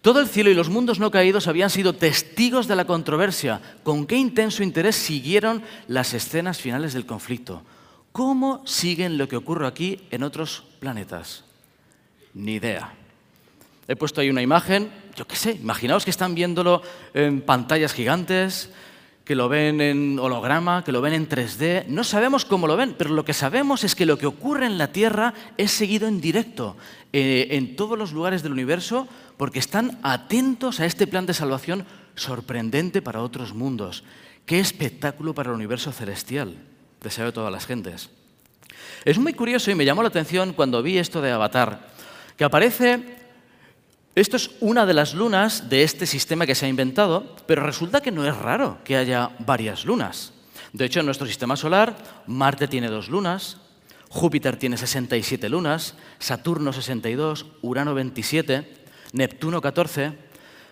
Todo 0.00 0.20
el 0.20 0.28
cielo 0.28 0.50
y 0.50 0.54
los 0.54 0.70
mundos 0.70 0.98
no 0.98 1.10
caídos 1.10 1.46
habían 1.46 1.70
sido 1.70 1.92
testigos 1.92 2.66
de 2.66 2.74
la 2.74 2.86
controversia. 2.86 3.60
Con 3.82 4.06
qué 4.06 4.16
intenso 4.16 4.62
interés 4.62 4.96
siguieron 4.96 5.62
las 5.88 6.12
escenas 6.14 6.58
finales 6.58 6.92
del 6.92 7.06
conflicto. 7.06 7.62
¿Cómo 8.12 8.62
siguen 8.66 9.18
lo 9.18 9.28
que 9.28 9.36
ocurre 9.36 9.66
aquí 9.66 10.00
en 10.10 10.22
otros 10.22 10.64
planetas? 10.80 11.44
Ni 12.32 12.54
idea. 12.54 12.94
He 13.86 13.96
puesto 13.96 14.20
ahí 14.20 14.30
una 14.30 14.42
imagen, 14.42 14.90
yo 15.16 15.26
qué 15.26 15.36
sé, 15.36 15.52
imaginaos 15.52 16.04
que 16.04 16.10
están 16.10 16.34
viéndolo 16.34 16.80
en 17.12 17.42
pantallas 17.42 17.92
gigantes, 17.92 18.70
que 19.24 19.34
lo 19.34 19.48
ven 19.48 19.80
en 19.80 20.18
holograma, 20.18 20.84
que 20.84 20.92
lo 20.92 21.00
ven 21.00 21.14
en 21.14 21.28
3D. 21.28 21.86
No 21.88 22.04
sabemos 22.04 22.44
cómo 22.44 22.66
lo 22.66 22.76
ven, 22.76 22.94
pero 22.96 23.10
lo 23.10 23.24
que 23.24 23.32
sabemos 23.32 23.82
es 23.82 23.94
que 23.94 24.06
lo 24.06 24.18
que 24.18 24.26
ocurre 24.26 24.66
en 24.66 24.76
la 24.76 24.92
Tierra 24.92 25.32
es 25.56 25.72
seguido 25.72 26.06
en 26.06 26.20
directo 26.20 26.76
eh, 27.12 27.48
en 27.52 27.74
todos 27.74 27.98
los 27.98 28.12
lugares 28.12 28.42
del 28.42 28.52
universo 28.52 29.08
porque 29.38 29.58
están 29.58 29.98
atentos 30.02 30.78
a 30.80 30.86
este 30.86 31.06
plan 31.06 31.24
de 31.26 31.34
salvación 31.34 31.86
sorprendente 32.16 33.00
para 33.00 33.22
otros 33.22 33.54
mundos. 33.54 34.04
Qué 34.44 34.60
espectáculo 34.60 35.34
para 35.34 35.50
el 35.50 35.56
universo 35.56 35.90
celestial, 35.90 36.56
deseo 37.02 37.26
de 37.26 37.32
todas 37.32 37.52
las 37.52 37.66
gentes. 37.66 38.10
Es 39.06 39.18
muy 39.18 39.32
curioso 39.32 39.70
y 39.70 39.74
me 39.74 39.86
llamó 39.86 40.02
la 40.02 40.08
atención 40.08 40.52
cuando 40.52 40.82
vi 40.82 40.98
esto 40.98 41.22
de 41.22 41.30
Avatar, 41.30 41.88
que 42.36 42.44
aparece 42.44 43.23
esto 44.14 44.36
es 44.36 44.50
una 44.60 44.86
de 44.86 44.94
las 44.94 45.14
lunas 45.14 45.68
de 45.68 45.82
este 45.82 46.06
sistema 46.06 46.46
que 46.46 46.54
se 46.54 46.66
ha 46.66 46.68
inventado, 46.68 47.34
pero 47.46 47.66
resulta 47.66 48.00
que 48.00 48.12
no 48.12 48.26
es 48.26 48.36
raro 48.36 48.78
que 48.84 48.96
haya 48.96 49.30
varias 49.40 49.84
lunas. 49.84 50.32
De 50.72 50.84
hecho, 50.84 51.00
en 51.00 51.06
nuestro 51.06 51.26
sistema 51.26 51.56
solar, 51.56 51.96
Marte 52.26 52.68
tiene 52.68 52.88
dos 52.88 53.08
lunas, 53.08 53.58
Júpiter 54.08 54.56
tiene 54.56 54.76
67 54.76 55.48
lunas, 55.48 55.96
Saturno 56.20 56.72
62, 56.72 57.46
Urano 57.62 57.94
27, 57.94 58.84
Neptuno 59.12 59.60
14. 59.60 60.12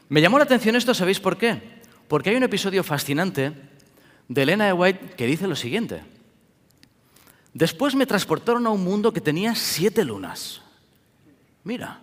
Me 0.09 0.21
llamó 0.21 0.39
la 0.39 0.45
atención 0.45 0.77
esto, 0.77 0.95
¿sabéis 0.95 1.19
por 1.19 1.37
qué? 1.37 1.81
Porque 2.07 2.31
hay 2.31 2.37
un 2.37 2.45
episodio 2.45 2.85
fascinante 2.85 3.53
de 4.29 4.43
Elena 4.43 4.67
de 4.67 4.73
White 4.73 5.15
que 5.17 5.27
dice 5.27 5.49
lo 5.49 5.57
siguiente. 5.57 6.03
Después 7.55 7.97
me 7.97 8.07
transportaron 8.07 8.67
a 8.67 8.71
un 8.71 8.85
mundo 8.85 9.13
que 9.13 9.21
tenía 9.21 9.57
siete 9.57 10.05
lunas. 10.05 10.63
Mira, 11.65 12.01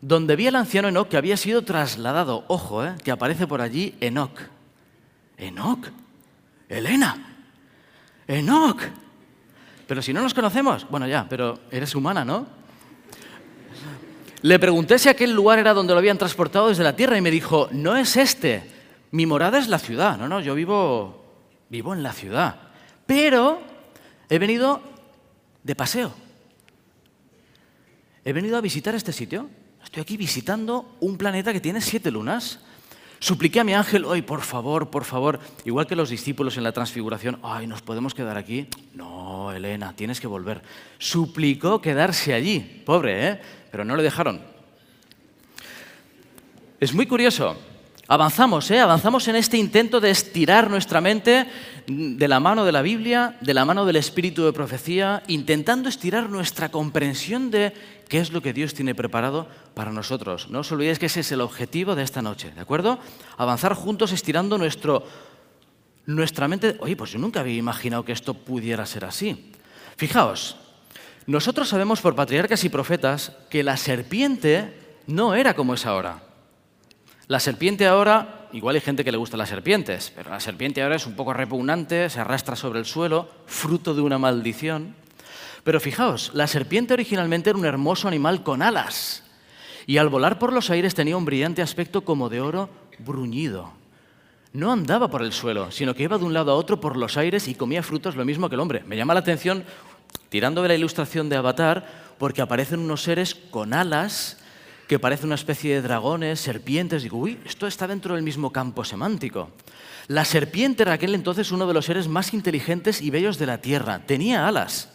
donde 0.00 0.36
vi 0.36 0.46
al 0.46 0.56
anciano 0.56 0.88
Enoch 0.88 1.08
que 1.08 1.16
había 1.16 1.36
sido 1.36 1.62
trasladado, 1.62 2.44
ojo, 2.48 2.84
eh, 2.84 2.94
que 3.02 3.10
aparece 3.10 3.46
por 3.46 3.60
allí 3.60 3.94
Enoch. 4.00 4.40
Enoch, 5.36 5.86
Elena, 6.68 7.36
Enoch. 8.26 8.80
Pero 9.86 10.02
si 10.02 10.12
no 10.12 10.22
nos 10.22 10.34
conocemos, 10.34 10.86
bueno 10.90 11.06
ya, 11.06 11.26
pero 11.28 11.60
eres 11.70 11.94
humana, 11.94 12.24
¿no? 12.24 12.46
Le 14.42 14.58
pregunté 14.58 14.98
si 14.98 15.08
aquel 15.08 15.32
lugar 15.32 15.58
era 15.58 15.74
donde 15.74 15.92
lo 15.92 15.98
habían 15.98 16.18
transportado 16.18 16.68
desde 16.68 16.84
la 16.84 16.94
tierra 16.94 17.16
y 17.18 17.20
me 17.20 17.30
dijo, 17.30 17.68
no 17.72 17.96
es 17.96 18.16
este, 18.16 18.70
mi 19.10 19.26
morada 19.26 19.58
es 19.58 19.68
la 19.68 19.78
ciudad. 19.78 20.16
No, 20.16 20.28
no, 20.28 20.40
yo 20.40 20.54
vivo, 20.54 21.24
vivo 21.68 21.92
en 21.92 22.02
la 22.02 22.12
ciudad. 22.12 22.56
Pero 23.06 23.60
he 24.28 24.38
venido 24.38 24.80
de 25.64 25.74
paseo. 25.74 26.12
He 28.24 28.32
venido 28.32 28.56
a 28.58 28.60
visitar 28.60 28.94
este 28.94 29.12
sitio 29.12 29.48
Estoy 29.84 30.02
aquí 30.02 30.16
visitando 30.16 30.96
un 31.00 31.16
planeta 31.16 31.52
que 31.52 31.60
tiene 31.60 31.80
siete 31.80 32.10
lunas. 32.10 32.60
Supliqué 33.20 33.60
a 33.60 33.64
mi 33.64 33.74
ángel, 33.74 34.04
ay, 34.08 34.22
por 34.22 34.42
favor, 34.42 34.90
por 34.90 35.04
favor, 35.04 35.40
igual 35.64 35.88
que 35.88 35.96
los 35.96 36.08
discípulos 36.08 36.56
en 36.56 36.62
la 36.62 36.70
transfiguración, 36.70 37.40
ay, 37.42 37.66
¿nos 37.66 37.82
podemos 37.82 38.14
quedar 38.14 38.38
aquí? 38.38 38.68
No, 38.94 39.50
Elena, 39.50 39.92
tienes 39.96 40.20
que 40.20 40.28
volver. 40.28 40.62
Suplicó 40.98 41.80
quedarse 41.80 42.32
allí, 42.32 42.60
pobre, 42.86 43.28
¿eh? 43.28 43.40
Pero 43.72 43.84
no 43.84 43.96
le 43.96 44.04
dejaron. 44.04 44.40
Es 46.78 46.94
muy 46.94 47.06
curioso. 47.06 47.56
Avanzamos, 48.10 48.70
¿eh? 48.70 48.80
Avanzamos 48.80 49.28
en 49.28 49.36
este 49.36 49.58
intento 49.58 50.00
de 50.00 50.08
estirar 50.08 50.70
nuestra 50.70 51.02
mente 51.02 51.46
de 51.86 52.26
la 52.26 52.40
mano 52.40 52.64
de 52.64 52.72
la 52.72 52.80
Biblia, 52.80 53.36
de 53.42 53.52
la 53.52 53.66
mano 53.66 53.84
del 53.84 53.96
espíritu 53.96 54.46
de 54.46 54.54
profecía, 54.54 55.22
intentando 55.28 55.90
estirar 55.90 56.30
nuestra 56.30 56.70
comprensión 56.70 57.50
de 57.50 57.74
qué 58.08 58.20
es 58.20 58.32
lo 58.32 58.40
que 58.40 58.54
Dios 58.54 58.72
tiene 58.72 58.94
preparado 58.94 59.46
para 59.74 59.92
nosotros. 59.92 60.48
No 60.48 60.60
os 60.60 60.72
olvidéis 60.72 60.98
que 60.98 61.04
ese 61.04 61.20
es 61.20 61.32
el 61.32 61.42
objetivo 61.42 61.94
de 61.94 62.02
esta 62.02 62.22
noche, 62.22 62.50
¿de 62.50 62.62
acuerdo? 62.62 62.98
Avanzar 63.36 63.74
juntos 63.74 64.12
estirando 64.12 64.56
nuestro, 64.56 65.04
nuestra 66.06 66.48
mente. 66.48 66.78
Oye, 66.80 66.96
pues 66.96 67.12
yo 67.12 67.18
nunca 67.18 67.40
había 67.40 67.56
imaginado 67.56 68.06
que 68.06 68.12
esto 68.12 68.32
pudiera 68.32 68.86
ser 68.86 69.04
así. 69.04 69.52
Fijaos, 69.98 70.56
nosotros 71.26 71.68
sabemos 71.68 72.00
por 72.00 72.14
patriarcas 72.14 72.64
y 72.64 72.70
profetas 72.70 73.32
que 73.50 73.62
la 73.62 73.76
serpiente 73.76 74.96
no 75.06 75.34
era 75.34 75.52
como 75.52 75.74
es 75.74 75.84
ahora. 75.84 76.22
La 77.28 77.40
serpiente 77.40 77.86
ahora 77.86 78.48
igual 78.52 78.74
hay 78.74 78.80
gente 78.80 79.04
que 79.04 79.12
le 79.12 79.18
gusta 79.18 79.36
las 79.36 79.50
serpientes, 79.50 80.10
pero 80.16 80.30
la 80.30 80.40
serpiente 80.40 80.82
ahora 80.82 80.96
es 80.96 81.06
un 81.06 81.14
poco 81.14 81.34
repugnante, 81.34 82.08
se 82.08 82.20
arrastra 82.20 82.56
sobre 82.56 82.78
el 82.78 82.86
suelo, 82.86 83.28
fruto 83.44 83.94
de 83.94 84.00
una 84.00 84.16
maldición. 84.16 84.94
Pero 85.62 85.78
fijaos, 85.78 86.30
la 86.32 86.46
serpiente 86.46 86.94
originalmente 86.94 87.50
era 87.50 87.58
un 87.58 87.66
hermoso 87.66 88.08
animal 88.08 88.42
con 88.42 88.62
alas 88.62 89.24
y 89.86 89.98
al 89.98 90.08
volar 90.08 90.38
por 90.38 90.54
los 90.54 90.70
aires 90.70 90.94
tenía 90.94 91.18
un 91.18 91.26
brillante 91.26 91.60
aspecto 91.60 92.00
como 92.00 92.30
de 92.30 92.40
oro 92.40 92.70
bruñido. 92.98 93.72
No 94.54 94.72
andaba 94.72 95.10
por 95.10 95.22
el 95.22 95.32
suelo, 95.34 95.70
sino 95.70 95.94
que 95.94 96.04
iba 96.04 96.16
de 96.16 96.24
un 96.24 96.32
lado 96.32 96.52
a 96.52 96.54
otro 96.54 96.80
por 96.80 96.96
los 96.96 97.18
aires 97.18 97.46
y 97.46 97.54
comía 97.54 97.82
frutos 97.82 98.16
lo 98.16 98.24
mismo 98.24 98.48
que 98.48 98.54
el 98.54 98.60
hombre. 98.60 98.82
Me 98.86 98.96
llama 98.96 99.12
la 99.12 99.20
atención, 99.20 99.64
tirando 100.30 100.62
de 100.62 100.68
la 100.68 100.74
ilustración 100.76 101.28
de 101.28 101.36
Avatar, 101.36 101.86
porque 102.16 102.40
aparecen 102.40 102.80
unos 102.80 103.02
seres 103.02 103.34
con 103.34 103.74
alas 103.74 104.38
que 104.88 104.98
parece 104.98 105.26
una 105.26 105.34
especie 105.34 105.74
de 105.74 105.82
dragones, 105.82 106.40
serpientes. 106.40 107.02
Digo, 107.02 107.18
uy, 107.18 107.38
esto 107.44 107.66
está 107.66 107.86
dentro 107.86 108.14
del 108.14 108.24
mismo 108.24 108.50
campo 108.50 108.84
semántico. 108.84 109.50
La 110.08 110.24
serpiente 110.24 110.82
era 110.82 110.94
aquel 110.94 111.14
entonces 111.14 111.52
uno 111.52 111.66
de 111.66 111.74
los 111.74 111.84
seres 111.84 112.08
más 112.08 112.32
inteligentes 112.32 113.02
y 113.02 113.10
bellos 113.10 113.38
de 113.38 113.44
la 113.44 113.60
tierra. 113.60 114.06
Tenía 114.06 114.48
alas. 114.48 114.88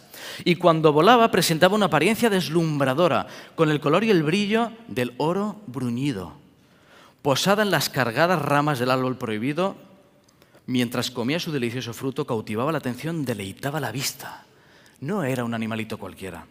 Y 0.44 0.56
cuando 0.56 0.92
volaba 0.92 1.30
presentaba 1.30 1.76
una 1.76 1.86
apariencia 1.86 2.28
deslumbradora, 2.28 3.28
con 3.54 3.70
el 3.70 3.78
color 3.78 4.02
y 4.02 4.10
el 4.10 4.24
brillo 4.24 4.72
del 4.88 5.14
oro 5.16 5.60
bruñido. 5.68 6.32
Posada 7.22 7.62
en 7.62 7.70
las 7.70 7.88
cargadas 7.88 8.42
ramas 8.42 8.80
del 8.80 8.90
árbol 8.90 9.16
prohibido, 9.16 9.76
mientras 10.66 11.12
comía 11.12 11.38
su 11.38 11.52
delicioso 11.52 11.94
fruto, 11.94 12.26
cautivaba 12.26 12.72
la 12.72 12.78
atención, 12.78 13.24
deleitaba 13.24 13.78
la 13.78 13.92
vista. 13.92 14.44
No 15.00 15.22
era 15.22 15.44
un 15.44 15.54
animalito 15.54 15.98
cualquiera 15.98 16.46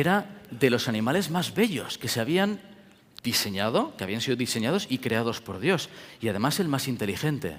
era 0.00 0.42
de 0.50 0.70
los 0.70 0.88
animales 0.88 1.30
más 1.30 1.54
bellos 1.54 1.98
que 1.98 2.08
se 2.08 2.20
habían 2.20 2.60
diseñado, 3.22 3.96
que 3.96 4.04
habían 4.04 4.20
sido 4.20 4.36
diseñados 4.36 4.86
y 4.88 4.98
creados 4.98 5.40
por 5.40 5.58
Dios, 5.58 5.88
y 6.20 6.28
además 6.28 6.60
el 6.60 6.68
más 6.68 6.86
inteligente. 6.86 7.56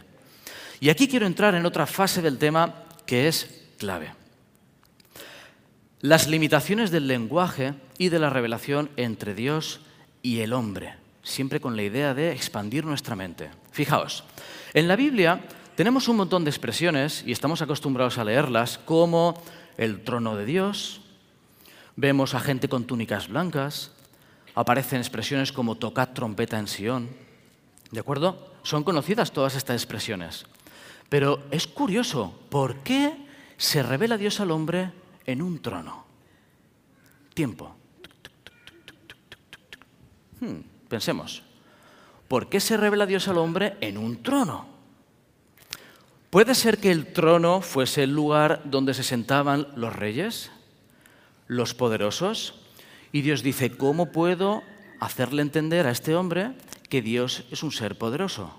Y 0.80 0.90
aquí 0.90 1.08
quiero 1.08 1.26
entrar 1.26 1.56
en 1.56 1.66
otra 1.66 1.86
fase 1.86 2.22
del 2.22 2.38
tema 2.38 2.84
que 3.06 3.28
es 3.28 3.66
clave. 3.78 4.14
Las 6.02 6.28
limitaciones 6.28 6.92
del 6.92 7.08
lenguaje 7.08 7.74
y 7.98 8.10
de 8.10 8.20
la 8.20 8.30
revelación 8.30 8.90
entre 8.98 9.34
Dios 9.34 9.82
y 10.22 10.40
el 10.40 10.54
hombre, 10.54 10.96
siempre 11.24 11.60
con 11.60 11.76
la 11.76 11.84
idea 11.84 12.14
de 12.14 12.32
expandir 12.32 12.86
nuestra 12.86 13.16
mente. 13.16 13.50
Fijaos, 13.72 14.24
en 14.74 14.88
la 14.88 14.96
Biblia 14.96 15.42
tenemos 15.76 16.08
un 16.08 16.18
montón 16.18 16.44
de 16.44 16.52
expresiones, 16.52 17.24
y 17.26 17.32
estamos 17.32 17.62
acostumbrados 17.62 18.18
a 18.18 18.24
leerlas, 18.24 18.78
como 18.78 19.42
el 19.78 20.04
trono 20.04 20.36
de 20.36 20.46
Dios, 20.46 21.02
Vemos 21.98 22.34
a 22.34 22.40
gente 22.40 22.70
con 22.70 22.86
túnicas 22.86 23.28
blancas, 23.28 23.92
aparecen 24.56 25.00
expresiones 25.00 25.52
como 25.52 25.76
tocad 25.76 26.10
trompeta 26.10 26.58
en 26.58 26.68
Sion. 26.68 27.10
¿De 27.92 28.00
acuerdo? 28.00 28.54
Son 28.64 28.86
conocidas 28.86 29.32
todas 29.32 29.56
estas 29.56 29.76
expresiones. 29.82 30.46
Pero 31.10 31.44
es 31.52 31.68
curioso, 31.68 32.40
¿por 32.50 32.78
qué 32.78 33.14
se 33.58 33.84
revela 33.84 34.18
Dios 34.18 34.40
al 34.40 34.52
hombre 34.52 34.92
en 35.26 35.42
un 35.42 35.60
trono? 35.60 36.06
Tiempo. 37.34 37.76
Hmm, 40.40 40.62
pensemos. 40.88 41.44
¿por 42.28 42.50
qué 42.50 42.60
se 42.60 42.78
revela 42.78 43.06
Dios 43.06 43.28
al 43.28 43.38
hombre 43.38 43.78
en 43.82 43.98
un 43.98 44.22
trono? 44.22 44.66
¿Puede 46.30 46.56
ser 46.56 46.78
que 46.78 46.92
el 46.92 47.14
trono 47.14 47.62
fuese 47.62 48.04
el 48.04 48.14
lugar 48.14 48.62
donde 48.66 48.94
se 48.94 49.04
sentaban 49.04 49.68
los 49.76 49.96
reyes, 49.96 50.52
los 51.48 51.74
poderosos? 51.74 52.56
Y 53.12 53.22
Dios 53.22 53.44
dice, 53.44 53.72
¿cómo 53.72 54.12
puedo 54.12 54.64
hacerle 55.00 55.42
entender 55.42 55.88
a 55.88 55.92
este 55.92 56.16
hombre 56.16 56.52
que 56.90 57.02
Dios 57.02 57.46
es 57.52 57.64
un 57.64 57.72
ser 57.72 57.98
poderoso? 57.98 58.54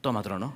Toma 0.00 0.22
trono. 0.22 0.54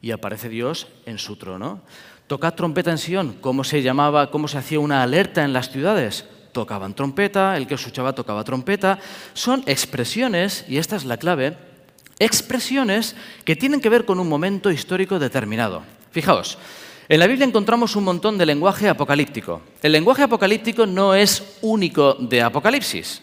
Y 0.00 0.10
aparece 0.10 0.48
Dios 0.48 0.88
en 1.06 1.18
su 1.18 1.36
trono. 1.36 1.82
Toca 2.26 2.56
trompeta 2.56 2.90
en 2.90 2.98
Sion. 2.98 3.36
¿Cómo 3.40 3.64
se 3.64 3.82
llamaba, 3.82 4.30
cómo 4.30 4.48
se 4.48 4.58
hacía 4.58 4.80
una 4.80 5.02
alerta 5.02 5.44
en 5.44 5.52
las 5.52 5.70
ciudades? 5.70 6.26
Tocaban 6.52 6.94
trompeta, 6.94 7.56
el 7.56 7.66
que 7.66 7.74
escuchaba 7.74 8.14
tocaba 8.14 8.44
trompeta. 8.44 8.98
Son 9.32 9.62
expresiones, 9.66 10.64
y 10.68 10.78
esta 10.78 10.96
es 10.96 11.04
la 11.04 11.16
clave, 11.16 11.56
expresiones 12.18 13.16
que 13.44 13.56
tienen 13.56 13.80
que 13.80 13.88
ver 13.88 14.04
con 14.04 14.20
un 14.20 14.28
momento 14.28 14.70
histórico 14.70 15.18
determinado. 15.18 15.82
Fijaos, 16.10 16.58
en 17.08 17.20
la 17.20 17.26
Biblia 17.26 17.46
encontramos 17.46 17.96
un 17.96 18.04
montón 18.04 18.38
de 18.38 18.46
lenguaje 18.46 18.88
apocalíptico. 18.88 19.60
El 19.82 19.92
lenguaje 19.92 20.22
apocalíptico 20.22 20.86
no 20.86 21.14
es 21.14 21.58
único 21.62 22.14
de 22.14 22.42
Apocalipsis. 22.42 23.20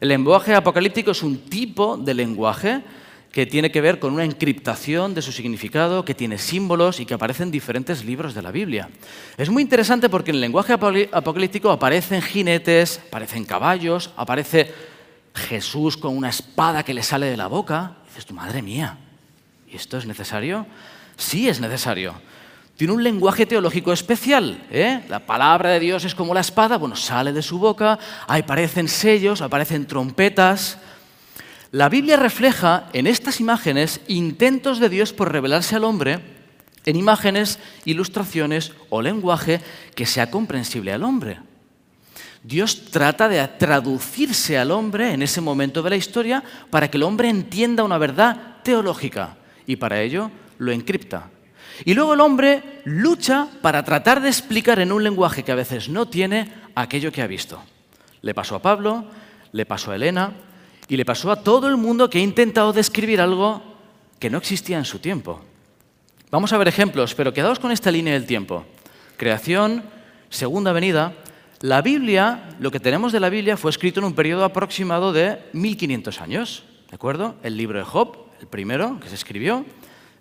El 0.00 0.08
lenguaje 0.08 0.54
apocalíptico 0.54 1.12
es 1.12 1.22
un 1.22 1.38
tipo 1.48 1.96
de 1.96 2.14
lenguaje 2.14 2.82
que 3.30 3.46
tiene 3.46 3.70
que 3.70 3.80
ver 3.80 3.98
con 3.98 4.12
una 4.12 4.24
encriptación 4.24 5.14
de 5.14 5.22
su 5.22 5.32
significado, 5.32 6.04
que 6.04 6.14
tiene 6.14 6.36
símbolos 6.36 7.00
y 7.00 7.06
que 7.06 7.14
aparece 7.14 7.44
en 7.44 7.50
diferentes 7.50 8.04
libros 8.04 8.34
de 8.34 8.42
la 8.42 8.50
Biblia. 8.50 8.90
Es 9.38 9.48
muy 9.48 9.62
interesante 9.62 10.08
porque 10.08 10.32
en 10.32 10.36
el 10.36 10.42
lenguaje 10.42 10.74
apocalíptico 10.74 11.70
aparecen 11.70 12.20
jinetes, 12.20 13.00
aparecen 13.08 13.44
caballos, 13.44 14.10
aparece 14.16 14.74
Jesús 15.34 15.96
con 15.96 16.16
una 16.16 16.28
espada 16.28 16.82
que 16.82 16.92
le 16.92 17.02
sale 17.02 17.26
de 17.26 17.36
la 17.36 17.46
boca, 17.46 17.96
dices 18.06 18.26
tu 18.26 18.34
madre 18.34 18.60
mía, 18.60 18.98
¿y 19.70 19.76
esto 19.76 19.96
es 19.96 20.04
necesario? 20.04 20.66
Sí 21.16 21.48
es 21.48 21.60
necesario. 21.60 22.14
Tiene 22.82 22.94
un 22.94 23.04
lenguaje 23.04 23.46
teológico 23.46 23.92
especial. 23.92 24.60
¿eh? 24.68 25.02
La 25.08 25.20
palabra 25.20 25.70
de 25.70 25.78
Dios 25.78 26.04
es 26.04 26.16
como 26.16 26.34
la 26.34 26.40
espada, 26.40 26.78
bueno, 26.78 26.96
sale 26.96 27.32
de 27.32 27.40
su 27.40 27.60
boca, 27.60 27.96
aparecen 28.26 28.88
sellos, 28.88 29.40
aparecen 29.40 29.86
trompetas. 29.86 30.78
La 31.70 31.88
Biblia 31.88 32.16
refleja 32.16 32.88
en 32.92 33.06
estas 33.06 33.38
imágenes 33.38 34.00
intentos 34.08 34.80
de 34.80 34.88
Dios 34.88 35.12
por 35.12 35.30
revelarse 35.30 35.76
al 35.76 35.84
hombre 35.84 36.18
en 36.84 36.96
imágenes, 36.96 37.60
ilustraciones 37.84 38.72
o 38.90 39.00
lenguaje 39.00 39.60
que 39.94 40.04
sea 40.04 40.32
comprensible 40.32 40.92
al 40.92 41.04
hombre. 41.04 41.38
Dios 42.42 42.86
trata 42.90 43.28
de 43.28 43.46
traducirse 43.46 44.58
al 44.58 44.72
hombre 44.72 45.12
en 45.12 45.22
ese 45.22 45.40
momento 45.40 45.84
de 45.84 45.90
la 45.90 45.96
historia 45.96 46.42
para 46.68 46.90
que 46.90 46.96
el 46.96 47.04
hombre 47.04 47.28
entienda 47.28 47.84
una 47.84 47.98
verdad 47.98 48.56
teológica 48.64 49.36
y 49.68 49.76
para 49.76 50.00
ello 50.00 50.32
lo 50.58 50.72
encripta. 50.72 51.30
Y 51.84 51.94
luego 51.94 52.14
el 52.14 52.20
hombre 52.20 52.80
lucha 52.84 53.48
para 53.60 53.82
tratar 53.84 54.20
de 54.20 54.28
explicar 54.28 54.78
en 54.78 54.92
un 54.92 55.02
lenguaje 55.02 55.42
que 55.42 55.52
a 55.52 55.56
veces 55.56 55.88
no 55.88 56.06
tiene 56.06 56.52
aquello 56.74 57.12
que 57.12 57.22
ha 57.22 57.26
visto. 57.26 57.62
Le 58.22 58.34
pasó 58.34 58.56
a 58.56 58.62
Pablo, 58.62 59.04
le 59.52 59.66
pasó 59.66 59.90
a 59.90 59.96
Elena 59.96 60.32
y 60.88 60.96
le 60.96 61.04
pasó 61.04 61.30
a 61.30 61.42
todo 61.42 61.68
el 61.68 61.76
mundo 61.76 62.08
que 62.08 62.18
ha 62.18 62.22
intentado 62.22 62.72
describir 62.72 63.20
algo 63.20 63.62
que 64.18 64.30
no 64.30 64.38
existía 64.38 64.78
en 64.78 64.84
su 64.84 64.98
tiempo. 64.98 65.40
Vamos 66.30 66.52
a 66.52 66.58
ver 66.58 66.68
ejemplos, 66.68 67.14
pero 67.14 67.32
quedaos 67.32 67.58
con 67.58 67.72
esta 67.72 67.90
línea 67.90 68.14
del 68.14 68.26
tiempo. 68.26 68.64
Creación, 69.16 69.82
segunda 70.30 70.72
venida, 70.72 71.14
la 71.60 71.82
Biblia, 71.82 72.56
lo 72.58 72.70
que 72.70 72.80
tenemos 72.80 73.12
de 73.12 73.20
la 73.20 73.28
Biblia, 73.28 73.56
fue 73.56 73.70
escrito 73.70 74.00
en 74.00 74.06
un 74.06 74.14
periodo 74.14 74.44
aproximado 74.44 75.12
de 75.12 75.38
1500 75.52 76.20
años. 76.20 76.64
¿De 76.88 76.94
acuerdo? 76.94 77.36
El 77.42 77.56
libro 77.56 77.78
de 77.78 77.84
Job, 77.84 78.16
el 78.40 78.46
primero 78.46 78.98
que 79.00 79.08
se 79.08 79.14
escribió, 79.14 79.64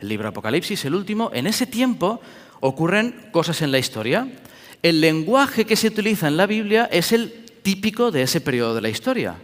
el 0.02 0.10
libro 0.10 0.28
Apocalipsis, 0.28 0.84
el 0.86 0.96
último. 0.96 1.32
En 1.34 1.48
ese 1.48 1.66
tiempo 1.66 2.20
ocurren 2.60 3.30
cosas 3.32 3.62
en 3.62 3.72
la 3.72 3.80
historia. 3.80 4.28
El 4.82 5.00
lenguaje 5.00 5.66
que 5.66 5.76
se 5.76 5.88
utiliza 5.88 6.28
en 6.28 6.38
la 6.38 6.48
Biblia 6.48 6.90
es 6.92 7.12
el 7.12 7.46
típico 7.62 8.12
de 8.12 8.24
ese 8.24 8.42
periodo 8.42 8.76
de 8.76 8.82
la 8.82 8.90
historia. 8.90 9.36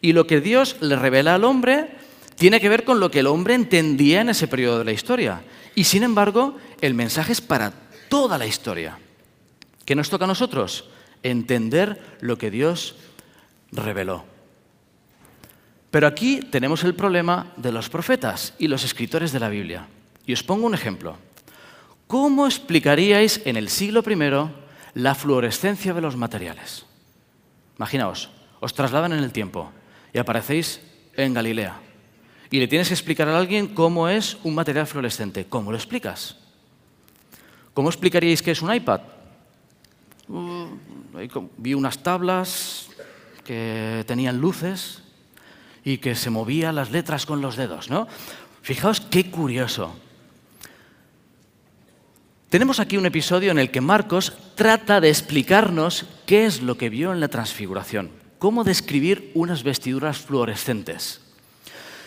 Y 0.00 0.12
lo 0.12 0.26
que 0.26 0.40
Dios 0.40 0.76
le 0.80 0.96
revela 0.96 1.34
al 1.34 1.44
hombre 1.44 1.90
tiene 2.36 2.60
que 2.60 2.68
ver 2.68 2.84
con 2.84 3.00
lo 3.00 3.10
que 3.10 3.20
el 3.20 3.26
hombre 3.26 3.54
entendía 3.54 4.20
en 4.20 4.30
ese 4.30 4.48
periodo 4.48 4.78
de 4.78 4.84
la 4.84 4.92
historia. 4.92 5.42
Y 5.74 5.84
sin 5.84 6.02
embargo, 6.02 6.56
el 6.80 6.94
mensaje 6.94 7.32
es 7.32 7.40
para 7.40 7.72
toda 8.08 8.38
la 8.38 8.46
historia. 8.46 8.98
¿Qué 9.84 9.94
nos 9.94 10.10
toca 10.10 10.24
a 10.24 10.28
nosotros? 10.28 10.84
entender 11.22 12.00
lo 12.20 12.38
que 12.38 12.50
Dios 12.50 12.96
reveló. 13.72 14.24
Pero 15.90 16.06
aquí 16.06 16.40
tenemos 16.40 16.84
el 16.84 16.94
problema 16.94 17.52
de 17.56 17.72
los 17.72 17.88
profetas 17.88 18.54
y 18.58 18.68
los 18.68 18.84
escritores 18.84 19.32
de 19.32 19.40
la 19.40 19.48
Biblia. 19.48 19.86
Y 20.28 20.34
os 20.34 20.44
pongo 20.44 20.66
un 20.66 20.74
ejemplo. 20.74 21.16
¿Cómo 22.06 22.44
explicaríais 22.44 23.40
en 23.46 23.56
el 23.56 23.70
siglo 23.70 24.04
I 24.04 24.20
la 24.92 25.14
fluorescencia 25.14 25.94
de 25.94 26.02
los 26.02 26.16
materiales? 26.16 26.84
Imaginaos, 27.78 28.28
os 28.60 28.74
trasladan 28.74 29.14
en 29.14 29.24
el 29.24 29.32
tiempo 29.32 29.72
y 30.12 30.18
aparecéis 30.18 30.82
en 31.16 31.32
Galilea. 31.32 31.80
Y 32.50 32.58
le 32.58 32.68
tienes 32.68 32.88
que 32.88 32.94
explicar 32.94 33.26
a 33.26 33.38
alguien 33.38 33.68
cómo 33.68 34.06
es 34.06 34.36
un 34.44 34.54
material 34.54 34.86
fluorescente. 34.86 35.46
¿Cómo 35.48 35.70
lo 35.70 35.78
explicas? 35.78 36.36
¿Cómo 37.72 37.88
explicaríais 37.88 38.42
qué 38.42 38.50
es 38.50 38.60
un 38.60 38.72
iPad? 38.74 39.00
vi 41.56 41.72
unas 41.72 42.02
tablas 42.02 42.90
que 43.46 44.04
tenían 44.06 44.36
luces 44.36 45.02
y 45.84 45.96
que 45.96 46.14
se 46.14 46.28
movían 46.28 46.74
las 46.74 46.90
letras 46.90 47.24
con 47.24 47.40
los 47.40 47.56
dedos, 47.56 47.88
¿no? 47.88 48.06
Fijaos 48.60 49.00
qué 49.00 49.30
curioso. 49.30 49.96
Tenemos 52.48 52.80
aquí 52.80 52.96
un 52.96 53.04
episodio 53.04 53.50
en 53.50 53.58
el 53.58 53.70
que 53.70 53.82
Marcos 53.82 54.32
trata 54.54 55.02
de 55.02 55.10
explicarnos 55.10 56.06
qué 56.24 56.46
es 56.46 56.62
lo 56.62 56.78
que 56.78 56.88
vio 56.88 57.12
en 57.12 57.20
la 57.20 57.28
transfiguración, 57.28 58.10
cómo 58.38 58.64
describir 58.64 59.32
unas 59.34 59.62
vestiduras 59.62 60.16
fluorescentes. 60.16 61.20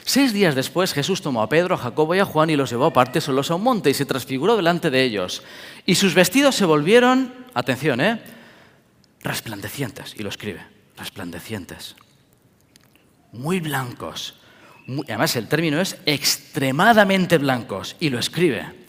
Seis 0.04 0.34
días 0.34 0.56
después 0.56 0.94
Jesús 0.94 1.22
tomó 1.22 1.44
a 1.44 1.50
Pedro, 1.50 1.76
a 1.76 1.78
Jacobo 1.78 2.16
y 2.16 2.20
a 2.20 2.26
Juan 2.26 2.50
y 2.50 2.56
los 2.56 2.72
llevó 2.72 2.86
aparte 2.86 3.22
solos 3.22 3.52
a 3.52 3.56
un 3.56 3.62
monte 3.62 3.92
y 3.92 3.94
se 3.94 4.08
transfiguró 4.08 4.58
delante 4.58 4.90
de 4.90 5.04
ellos. 5.04 5.44
Y 5.86 5.94
sus 5.94 6.16
vestidos 6.16 6.56
se 6.56 6.66
volvieron, 6.66 7.32
atención, 7.54 8.02
¿eh? 8.02 8.20
resplandecientes, 9.22 10.16
y 10.18 10.24
lo 10.24 10.30
escribe, 10.30 10.66
resplandecientes, 10.98 11.96
muy 13.32 13.60
blancos. 13.60 14.40
además 15.08 15.36
el 15.36 15.48
término 15.48 15.80
es 15.80 15.98
extremadamente 16.08 17.38
blancos, 17.38 17.96
y 18.00 18.10
lo 18.10 18.18
escribe. 18.18 18.81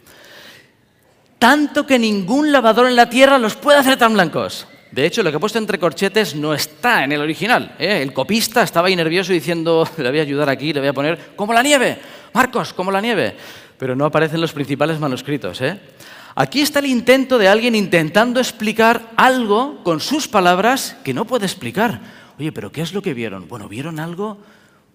Tanto 1.42 1.85
que 1.85 1.98
ningún 1.98 2.52
lavador 2.52 2.87
en 2.87 2.94
la 2.94 3.11
tierra 3.11 3.37
los 3.37 3.57
puede 3.57 3.76
hacer 3.76 3.96
tan 3.96 4.12
blancos. 4.12 4.68
De 4.92 5.05
hecho, 5.05 5.24
lo 5.24 5.31
que 5.33 5.38
he 5.38 5.40
puesto 5.40 5.59
entre 5.59 5.76
corchetes 5.76 6.37
no 6.37 6.55
está 6.55 7.02
en 7.02 7.11
el 7.11 7.20
original. 7.20 7.74
¿eh? 7.81 8.00
El 8.00 8.12
copista 8.12 8.62
estaba 8.62 8.87
ahí 8.87 8.94
nervioso 8.94 9.33
diciendo, 9.33 9.85
le 9.96 10.09
voy 10.09 10.20
a 10.20 10.22
ayudar 10.22 10.48
aquí, 10.48 10.72
le 10.72 10.78
voy 10.78 10.90
a 10.90 10.92
poner, 10.92 11.33
como 11.35 11.52
la 11.52 11.64
nieve, 11.64 11.98
Marcos, 12.33 12.72
como 12.72 12.92
la 12.92 13.00
nieve. 13.00 13.37
Pero 13.76 13.96
no 13.96 14.05
aparecen 14.05 14.40
los 14.40 14.52
principales 14.52 15.00
manuscritos. 15.00 15.61
¿eh? 15.62 15.81
Aquí 16.37 16.61
está 16.61 16.78
el 16.78 16.87
intento 16.87 17.38
de 17.38 17.48
alguien 17.48 17.74
intentando 17.74 18.38
explicar 18.38 19.11
algo 19.16 19.83
con 19.83 19.98
sus 19.98 20.28
palabras 20.28 20.96
que 21.02 21.12
no 21.12 21.24
puede 21.24 21.46
explicar. 21.46 22.02
Oye, 22.38 22.52
pero 22.52 22.70
¿qué 22.70 22.83
es 22.83 22.94
lo 22.94 23.02
que 23.02 23.14
vieron? 23.14 23.48
Bueno, 23.48 23.68
vieron 23.68 23.98
algo 23.98 24.38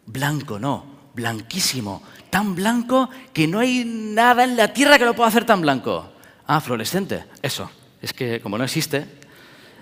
blanco, 0.05 0.60
no, 0.60 0.86
blanquísimo, 1.13 2.03
tan 2.29 2.55
blanco 2.55 3.10
que 3.33 3.47
no 3.47 3.60
hay 3.60 3.83
nada 3.83 4.45
en 4.45 4.55
la 4.55 4.71
tierra 4.71 4.97
que 4.97 5.03
lo 5.03 5.13
pueda 5.13 5.27
hacer 5.27 5.43
tan 5.43 5.60
blanco. 5.60 6.13
Ah, 6.47 6.62
fluorescente, 6.62 7.25
eso. 7.41 7.69
Es 8.01 8.13
que 8.13 8.39
como 8.39 8.57
no 8.57 8.63
existe, 8.63 9.05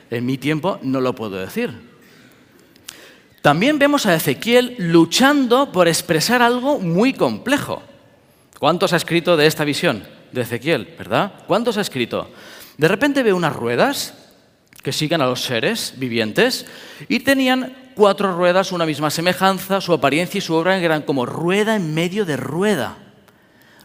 en 0.09 0.25
mi 0.25 0.37
tiempo 0.37 0.79
no 0.81 0.99
lo 0.99 1.15
puedo 1.15 1.37
decir. 1.37 1.71
También 3.41 3.79
vemos 3.79 4.05
a 4.05 4.15
Ezequiel 4.15 4.75
luchando 4.79 5.71
por 5.71 5.87
expresar 5.87 6.41
algo 6.41 6.79
muy 6.79 7.13
complejo. 7.13 7.81
¿Cuántos 8.59 8.91
ha 8.93 8.97
escrito 8.97 9.37
de 9.37 9.45
esta 9.45 9.63
visión? 9.63 10.15
de 10.35 10.41
Ezequiel, 10.41 10.93
¿verdad? 10.97 11.31
¿Cuántos 11.47 11.77
ha 11.77 11.81
escrito? 11.81 12.29
De 12.77 12.87
repente 12.87 13.23
ve 13.23 13.33
unas 13.33 13.55
ruedas 13.55 14.13
que 14.83 14.91
siguen 14.91 15.21
a 15.21 15.25
los 15.25 15.41
seres 15.41 15.93
vivientes 15.95 16.65
y 17.07 17.21
tenían 17.21 17.91
cuatro 17.95 18.35
ruedas, 18.35 18.71
una 18.71 18.85
misma 18.85 19.09
semejanza, 19.09 19.81
su 19.81 19.93
apariencia 19.93 20.37
y 20.37 20.41
su 20.41 20.53
obra 20.53 20.77
eran 20.77 21.03
como 21.03 21.25
rueda 21.25 21.75
en 21.75 21.93
medio 21.93 22.25
de 22.25 22.37
rueda. 22.37 22.97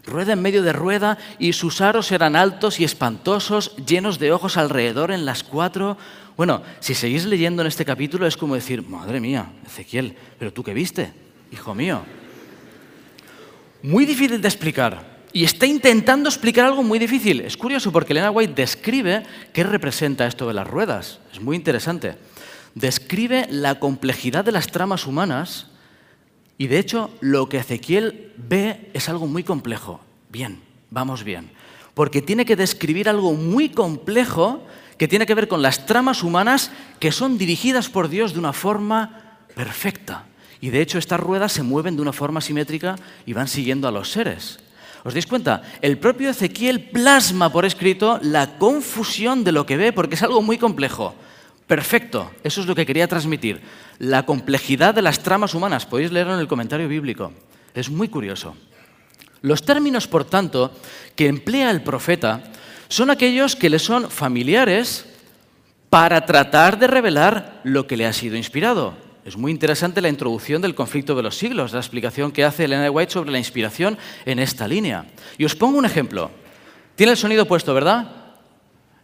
Rueda 0.05 0.33
en 0.33 0.41
medio 0.41 0.63
de 0.63 0.73
rueda 0.73 1.17
y 1.37 1.53
sus 1.53 1.81
aros 1.81 2.11
eran 2.11 2.35
altos 2.35 2.79
y 2.79 2.83
espantosos, 2.83 3.75
llenos 3.85 4.17
de 4.19 4.31
ojos 4.31 4.57
alrededor 4.57 5.11
en 5.11 5.25
las 5.25 5.43
cuatro. 5.43 5.97
Bueno, 6.37 6.63
si 6.79 6.95
seguís 6.95 7.25
leyendo 7.25 7.61
en 7.61 7.67
este 7.67 7.85
capítulo 7.85 8.25
es 8.25 8.37
como 8.37 8.55
decir, 8.55 8.87
madre 8.87 9.19
mía, 9.19 9.51
Ezequiel, 9.65 10.15
pero 10.39 10.51
tú 10.51 10.63
qué 10.63 10.73
viste, 10.73 11.13
hijo 11.51 11.75
mío. 11.75 12.01
Muy 13.83 14.05
difícil 14.05 14.41
de 14.41 14.47
explicar, 14.47 15.11
y 15.33 15.43
está 15.43 15.65
intentando 15.65 16.29
explicar 16.29 16.65
algo 16.65 16.83
muy 16.83 16.99
difícil. 16.99 17.41
Es 17.41 17.55
curioso 17.55 17.91
porque 17.91 18.13
Elena 18.13 18.31
White 18.31 18.53
describe 18.53 19.23
qué 19.53 19.63
representa 19.63 20.27
esto 20.27 20.47
de 20.47 20.53
las 20.53 20.67
ruedas. 20.67 21.19
Es 21.31 21.39
muy 21.39 21.55
interesante. 21.55 22.15
Describe 22.75 23.47
la 23.49 23.79
complejidad 23.79 24.43
de 24.43 24.51
las 24.51 24.67
tramas 24.67 25.07
humanas 25.07 25.67
Y 26.61 26.67
de 26.67 26.77
hecho, 26.77 27.09
lo 27.21 27.49
que 27.49 27.57
Ezequiel 27.57 28.33
ve 28.37 28.91
es 28.93 29.09
algo 29.09 29.25
muy 29.25 29.43
complejo. 29.43 29.99
Bien, 30.29 30.61
vamos 30.91 31.23
bien. 31.23 31.49
Porque 31.95 32.21
tiene 32.21 32.45
que 32.45 32.55
describir 32.55 33.09
algo 33.09 33.33
muy 33.33 33.69
complejo 33.69 34.63
que 34.99 35.07
tiene 35.07 35.25
que 35.25 35.33
ver 35.33 35.47
con 35.47 35.63
las 35.63 35.87
tramas 35.87 36.21
humanas 36.21 36.69
que 36.99 37.11
son 37.11 37.39
dirigidas 37.39 37.89
por 37.89 38.09
Dios 38.09 38.33
de 38.33 38.37
una 38.37 38.53
forma 38.53 39.39
perfecta. 39.55 40.25
Y 40.59 40.69
de 40.69 40.81
hecho 40.81 40.99
estas 40.99 41.19
ruedas 41.19 41.51
se 41.51 41.63
mueven 41.63 41.95
de 41.95 42.03
una 42.03 42.13
forma 42.13 42.41
simétrica 42.41 42.95
y 43.25 43.33
van 43.33 43.47
siguiendo 43.47 43.87
a 43.87 43.91
los 43.91 44.11
seres. 44.11 44.59
¿Os 45.03 45.15
dais 45.15 45.25
cuenta? 45.25 45.63
El 45.81 45.97
propio 45.97 46.29
Ezequiel 46.29 46.91
plasma 46.91 47.51
por 47.51 47.65
escrito 47.65 48.19
la 48.21 48.59
confusión 48.59 49.43
de 49.43 49.51
lo 49.51 49.65
que 49.65 49.77
ve 49.77 49.93
porque 49.93 50.13
es 50.13 50.21
algo 50.21 50.43
muy 50.43 50.59
complejo. 50.59 51.15
Perfecto, 51.71 52.29
eso 52.43 52.59
es 52.59 52.67
lo 52.67 52.75
que 52.75 52.85
quería 52.85 53.07
transmitir. 53.07 53.61
La 53.97 54.25
complejidad 54.25 54.93
de 54.93 55.01
las 55.01 55.23
tramas 55.23 55.53
humanas, 55.53 55.85
podéis 55.85 56.11
leerlo 56.11 56.33
en 56.33 56.41
el 56.41 56.49
comentario 56.49 56.85
bíblico. 56.89 57.31
Es 57.73 57.89
muy 57.89 58.09
curioso. 58.09 58.57
Los 59.41 59.63
términos, 59.63 60.05
por 60.05 60.25
tanto, 60.25 60.73
que 61.15 61.27
emplea 61.27 61.71
el 61.71 61.81
profeta 61.81 62.43
son 62.89 63.09
aquellos 63.09 63.55
que 63.55 63.69
le 63.69 63.79
son 63.79 64.11
familiares 64.11 65.05
para 65.89 66.25
tratar 66.25 66.77
de 66.77 66.87
revelar 66.87 67.61
lo 67.63 67.87
que 67.87 67.95
le 67.95 68.05
ha 68.05 68.11
sido 68.11 68.35
inspirado. 68.35 68.93
Es 69.23 69.37
muy 69.37 69.53
interesante 69.53 70.01
la 70.01 70.09
introducción 70.09 70.61
del 70.61 70.75
conflicto 70.75 71.15
de 71.15 71.23
los 71.23 71.37
siglos, 71.37 71.71
la 71.71 71.79
explicación 71.79 72.33
que 72.33 72.43
hace 72.43 72.65
Elena 72.65 72.91
White 72.91 73.13
sobre 73.13 73.31
la 73.31 73.37
inspiración 73.37 73.97
en 74.25 74.39
esta 74.39 74.67
línea. 74.67 75.05
Y 75.37 75.45
os 75.45 75.55
pongo 75.55 75.77
un 75.77 75.85
ejemplo. 75.85 76.31
Tiene 76.95 77.13
el 77.13 77.17
sonido 77.17 77.45
puesto, 77.45 77.73
¿verdad? 77.73 78.11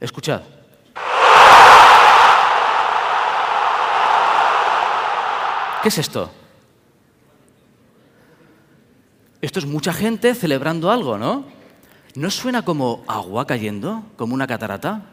Escuchad. 0.01 0.56
¿Qué 5.81 5.89
es 5.89 5.97
esto? 5.97 6.31
Esto 9.41 9.59
es 9.59 9.65
mucha 9.65 9.93
gente 9.93 10.33
celebrando 10.33 10.91
algo, 10.91 11.17
¿no? 11.17 11.45
¿No 12.15 12.31
suena 12.31 12.65
como 12.65 13.03
agua 13.07 13.45
cayendo, 13.45 14.03
como 14.15 14.33
una 14.33 14.47
catarata? 14.47 15.03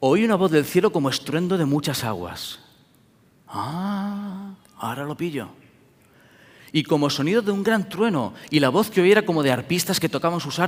Oí 0.00 0.24
una 0.24 0.34
voz 0.34 0.50
del 0.50 0.66
cielo 0.66 0.92
como 0.92 1.08
estruendo 1.08 1.56
de 1.56 1.64
muchas 1.64 2.04
aguas. 2.04 2.60
Ah, 3.48 4.54
ahora 4.76 5.04
lo 5.04 5.16
pillo. 5.16 5.48
Y 6.76 6.82
como 6.82 7.08
sonido 7.08 7.40
de 7.40 7.52
un 7.52 7.62
gran 7.62 7.88
trueno, 7.88 8.34
y 8.50 8.60
la 8.60 8.68
voz 8.68 8.90
que 8.90 9.00
oí 9.00 9.10
era 9.10 9.24
como 9.24 9.42
de 9.42 9.50
arpistas 9.50 9.98
que 9.98 10.10
tocaban 10.10 10.40
sus 10.40 10.60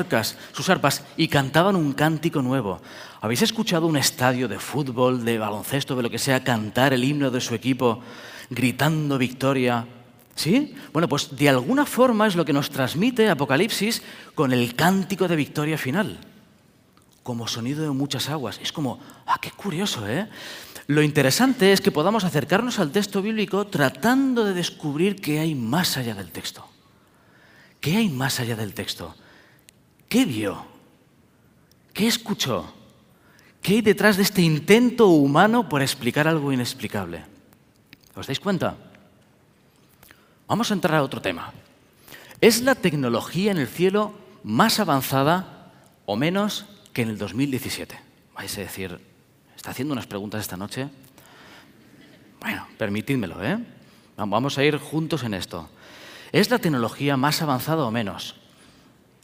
sus 0.53 0.71
arpas, 0.71 1.05
y 1.18 1.29
cantaban 1.29 1.77
un 1.77 1.92
cántico 1.92 2.40
nuevo. 2.40 2.81
¿Habéis 3.21 3.42
escuchado 3.42 3.87
un 3.87 3.99
estadio 3.99 4.49
de 4.49 4.59
fútbol, 4.59 5.23
de 5.23 5.37
baloncesto, 5.37 5.94
de 5.94 6.03
lo 6.03 6.09
que 6.09 6.18
sea, 6.18 6.42
cantar 6.42 6.94
el 6.94 7.05
himno 7.05 7.31
de 7.31 7.42
su 7.42 7.55
equipo, 7.55 8.01
gritando 8.49 9.18
victoria? 9.18 9.87
¿Sí? 10.35 10.75
Bueno, 10.94 11.11
pues 11.11 11.37
de 11.37 11.51
alguna 11.51 11.85
forma 11.85 12.27
es 12.27 12.37
lo 12.37 12.47
que 12.47 12.55
nos 12.55 12.71
transmite 12.71 13.29
Apocalipsis 13.29 14.01
con 14.35 14.55
el 14.55 14.75
cántico 14.75 15.29
de 15.29 15.37
victoria 15.37 15.77
final, 15.77 16.21
como 17.23 17.47
sonido 17.47 17.83
de 17.83 17.90
muchas 17.90 18.31
aguas. 18.31 18.59
Es 18.62 18.73
como, 18.73 18.99
ah, 19.27 19.37
qué 19.42 19.51
curioso, 19.51 20.09
¿eh? 20.09 20.27
Lo 20.88 21.03
interesante 21.03 21.70
es 21.72 21.83
que 21.83 21.92
podamos 21.92 22.24
acercarnos 22.24 22.79
al 22.79 22.92
texto 22.92 23.20
bíblico 23.20 23.66
tratando 23.66 24.46
de 24.46 24.55
descubrir 24.55 25.20
qué 25.20 25.38
hay 25.38 25.55
más 25.55 25.98
allá 25.98 26.14
del 26.14 26.31
texto. 26.31 26.66
¿Qué 27.79 27.98
hay 27.98 28.09
más 28.09 28.40
allá 28.40 28.57
del 28.57 28.72
texto? 28.72 29.14
¿Qué 30.09 30.24
vio? 30.24 30.64
¿Qué 31.92 32.07
escuchó? 32.07 32.72
¿Qué 33.61 33.74
hay 33.74 33.81
detrás 33.83 34.16
de 34.16 34.22
este 34.22 34.40
intento 34.40 35.09
humano 35.09 35.68
por 35.68 35.83
explicar 35.83 36.27
algo 36.27 36.53
inexplicable? 36.53 37.22
¿Os 38.14 38.27
dais 38.27 38.40
cuenta? 38.40 38.74
Vamos 40.46 40.70
a 40.70 40.74
entrar 40.74 40.96
a 40.96 41.03
otro 41.03 41.20
tema. 41.20 41.53
¿Es 42.40 42.62
la 42.62 42.74
tecnología 42.74 43.53
en 43.53 43.59
el 43.59 43.68
cielo 43.68 44.14
más 44.42 44.81
avanzada 44.81 45.70
o 46.07 46.16
menos 46.16 46.64
que 46.94 47.03
en 47.03 47.11
el 47.11 47.18
2017? 47.18 47.94
Vais 48.35 48.57
a 48.57 48.61
decir, 48.62 49.18
¿está 49.59 49.73
haciendo 49.73 49.92
unas 49.92 50.07
preguntas 50.07 50.40
esta 50.40 50.57
noche? 50.57 50.88
Bueno, 52.40 52.64
permitidmelo, 52.79 53.42
¿eh? 53.44 53.59
Vamos 54.16 54.57
a 54.57 54.62
ir 54.62 54.79
juntos 54.79 55.25
en 55.25 55.35
esto. 55.35 55.68
¿Es 56.31 56.49
la 56.49 56.61
tecnología 56.61 57.16
más 57.16 57.42
avanzada 57.42 57.85
o 57.85 57.90
menos? 57.90 58.37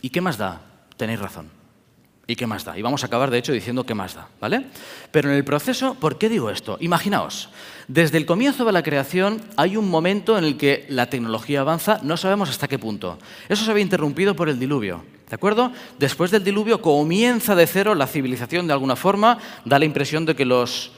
¿Y 0.03 0.11
qué 0.11 0.21
más 0.21 0.37
da? 0.37 0.61
Tenéis 0.97 1.21
razón. 1.21 1.51
¿Y 2.27 2.35
qué 2.35 2.49
más 2.49 2.65
da? 2.65 2.77
Y 2.77 2.83
vamos 2.83 3.05
a 3.05 3.07
acabar, 3.07 3.31
de 3.31 3.39
hecho, 3.39 3.53
diciendo 3.53 3.87
qué 3.87 3.95
más 3.95 4.15
da, 4.15 4.29
¿vale? 4.41 4.67
Pero 5.13 5.31
en 5.31 5.37
el 5.37 5.45
proceso, 5.45 5.95
¿por 5.95 6.19
qué 6.19 6.29
digo 6.29 6.51
esto? 6.51 6.79
Imaginaos, 6.81 7.51
desde 7.87 8.19
el 8.19 8.27
comienzo 8.27 8.65
de 8.65 8.73
la 8.73 8.83
creación 8.83 9.41
hay 9.57 9.77
un 9.77 9.89
momento 9.89 10.37
en 10.37 10.45
el 10.45 10.57
que 10.57 10.85
la 10.89 11.09
tecnología 11.09 11.61
avanza, 11.61 12.01
no 12.03 12.17
sabemos 12.17 12.51
hasta 12.51 12.67
qué 12.67 12.79
punto. 12.79 13.19
Eso 13.49 13.65
se 13.65 13.71
había 13.71 13.85
interrumpido 13.85 14.35
por 14.35 14.49
el 14.49 14.59
diluvio, 14.59 15.05
¿de 15.35 15.37
acuerdo? 15.37 15.73
Después 15.99 16.31
del 16.31 16.45
diluvio 16.45 16.81
comienza 16.81 17.57
de 17.57 17.67
cero 17.67 17.97
la 17.97 18.07
civilización 18.07 18.69
de 18.69 18.73
alguna 18.73 18.95
forma, 18.95 19.37
da 19.65 19.81
la 19.81 19.85
impresión 19.85 20.25
de 20.27 20.37
que 20.37 20.45
los 20.45 20.93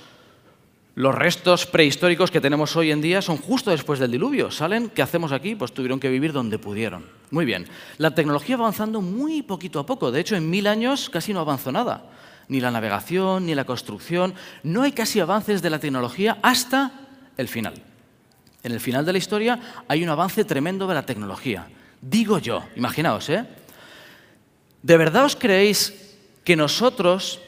los 0.94 1.14
restos 1.14 1.64
prehistóricos 1.64 2.30
que 2.30 2.40
tenemos 2.40 2.76
hoy 2.76 2.90
en 2.90 3.00
día 3.00 3.22
son 3.22 3.38
justo 3.38 3.70
después 3.70 3.98
del 3.98 4.10
diluvio. 4.10 4.50
Salen, 4.50 4.90
¿qué 4.90 5.00
hacemos 5.00 5.32
aquí? 5.32 5.54
Pues 5.54 5.72
tuvieron 5.72 6.00
que 6.00 6.10
vivir 6.10 6.34
donde 6.34 6.58
pudieron. 6.58 7.06
Muy 7.30 7.46
bien. 7.46 7.66
La 7.96 8.14
tecnología 8.14 8.56
va 8.56 8.64
avanzando 8.64 9.00
muy 9.00 9.40
poquito 9.40 9.78
a 9.78 9.86
poco. 9.86 10.10
De 10.10 10.20
hecho, 10.20 10.36
en 10.36 10.48
mil 10.48 10.66
años 10.66 11.08
casi 11.08 11.32
no 11.32 11.40
avanzó 11.40 11.72
nada. 11.72 12.04
Ni 12.48 12.60
la 12.60 12.70
navegación, 12.70 13.46
ni 13.46 13.54
la 13.54 13.64
construcción. 13.64 14.34
No 14.62 14.82
hay 14.82 14.92
casi 14.92 15.20
avances 15.20 15.62
de 15.62 15.70
la 15.70 15.78
tecnología 15.78 16.38
hasta 16.42 16.92
el 17.38 17.48
final. 17.48 17.74
En 18.62 18.72
el 18.72 18.80
final 18.80 19.04
de 19.04 19.12
la 19.12 19.18
historia 19.18 19.60
hay 19.88 20.02
un 20.02 20.08
avance 20.10 20.44
tremendo 20.44 20.86
de 20.86 20.94
la 20.94 21.06
tecnología. 21.06 21.68
Digo 22.00 22.38
yo, 22.38 22.62
imaginaos, 22.76 23.28
¿eh? 23.30 23.44
¿De 24.82 24.96
verdad 24.96 25.24
os 25.24 25.36
creéis 25.36 25.92
que 26.44 26.56
nosotros, 26.56 27.40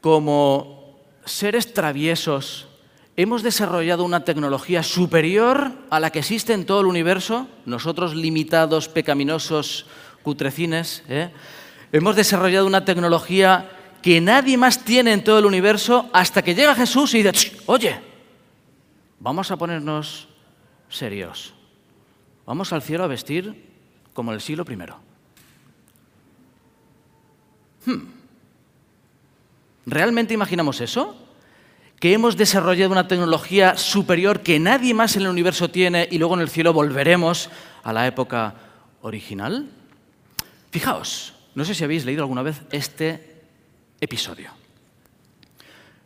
como 0.00 0.98
seres 1.24 1.72
traviesos, 1.72 2.68
hemos 3.16 3.42
desarrollado 3.42 4.04
una 4.04 4.24
tecnología 4.24 4.82
superior 4.82 5.72
a 5.90 6.00
la 6.00 6.10
que 6.10 6.20
existe 6.20 6.52
en 6.52 6.66
todo 6.66 6.80
el 6.80 6.86
universo, 6.86 7.48
nosotros 7.66 8.14
limitados, 8.14 8.88
pecaminosos, 8.88 9.86
cutrecines, 10.22 11.02
¿eh? 11.08 11.30
hemos 11.92 12.16
desarrollado 12.16 12.66
una 12.66 12.84
tecnología 12.84 13.70
que 14.02 14.20
nadie 14.20 14.56
más 14.56 14.84
tiene 14.84 15.12
en 15.12 15.24
todo 15.24 15.38
el 15.38 15.46
universo 15.46 16.08
hasta 16.12 16.42
que 16.42 16.54
llega 16.54 16.74
Jesús 16.74 17.14
y 17.14 17.22
dice, 17.22 17.56
oye, 17.66 18.00
vamos 19.18 19.50
a 19.50 19.56
ponernos 19.56 20.28
serios, 20.88 21.54
vamos 22.46 22.72
al 22.72 22.82
cielo 22.82 23.04
a 23.04 23.08
vestir 23.08 23.70
como 24.14 24.32
el 24.32 24.40
siglo 24.40 24.64
primero. 24.64 25.09
Hmm. 27.84 28.20
¿Realmente 29.86 30.34
imaginamos 30.34 30.80
eso? 30.80 31.16
¿Que 31.98 32.12
hemos 32.12 32.36
desarrollado 32.36 32.92
una 32.92 33.08
tecnología 33.08 33.76
superior 33.76 34.40
que 34.40 34.58
nadie 34.58 34.94
más 34.94 35.16
en 35.16 35.22
el 35.22 35.28
universo 35.28 35.70
tiene 35.70 36.08
y 36.10 36.18
luego 36.18 36.34
en 36.34 36.40
el 36.40 36.48
cielo 36.48 36.72
volveremos 36.72 37.50
a 37.82 37.92
la 37.92 38.06
época 38.06 38.54
original? 39.02 39.68
Fijaos, 40.70 41.34
no 41.54 41.64
sé 41.64 41.74
si 41.74 41.84
habéis 41.84 42.04
leído 42.04 42.22
alguna 42.22 42.42
vez 42.42 42.62
este 42.70 43.42
episodio. 44.00 44.50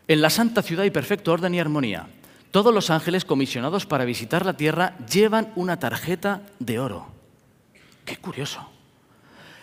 En 0.09 0.21
la 0.21 0.31
santa 0.31 0.63
ciudad 0.63 0.85
y 0.85 0.91
perfecto 0.91 1.33
orden 1.33 1.55
y 1.55 1.61
armonía, 1.61 2.09
todos 2.51 2.73
los 2.73 2.91
ángeles 2.91 3.25
comisionados 3.25 3.87
para 3.87 4.05
visitar 4.05 4.47
la 4.47 4.57
tierra 4.57 4.97
llevan 5.11 5.53
una 5.57 5.79
tarjeta 5.79 6.43
de 6.59 6.79
oro. 6.79 7.07
Qué 8.05 8.17
curioso. 8.17 8.74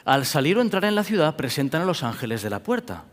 Al 0.05 0.25
salir 0.25 0.57
o 0.57 0.61
entrar 0.61 0.85
en 0.85 0.95
la 0.95 1.03
ciudad 1.03 1.35
presentan 1.35 1.83
a 1.83 1.85
los 1.85 2.03
ángeles 2.03 2.41
de 2.41 2.49
la 2.49 2.59
puerta. 2.59 3.03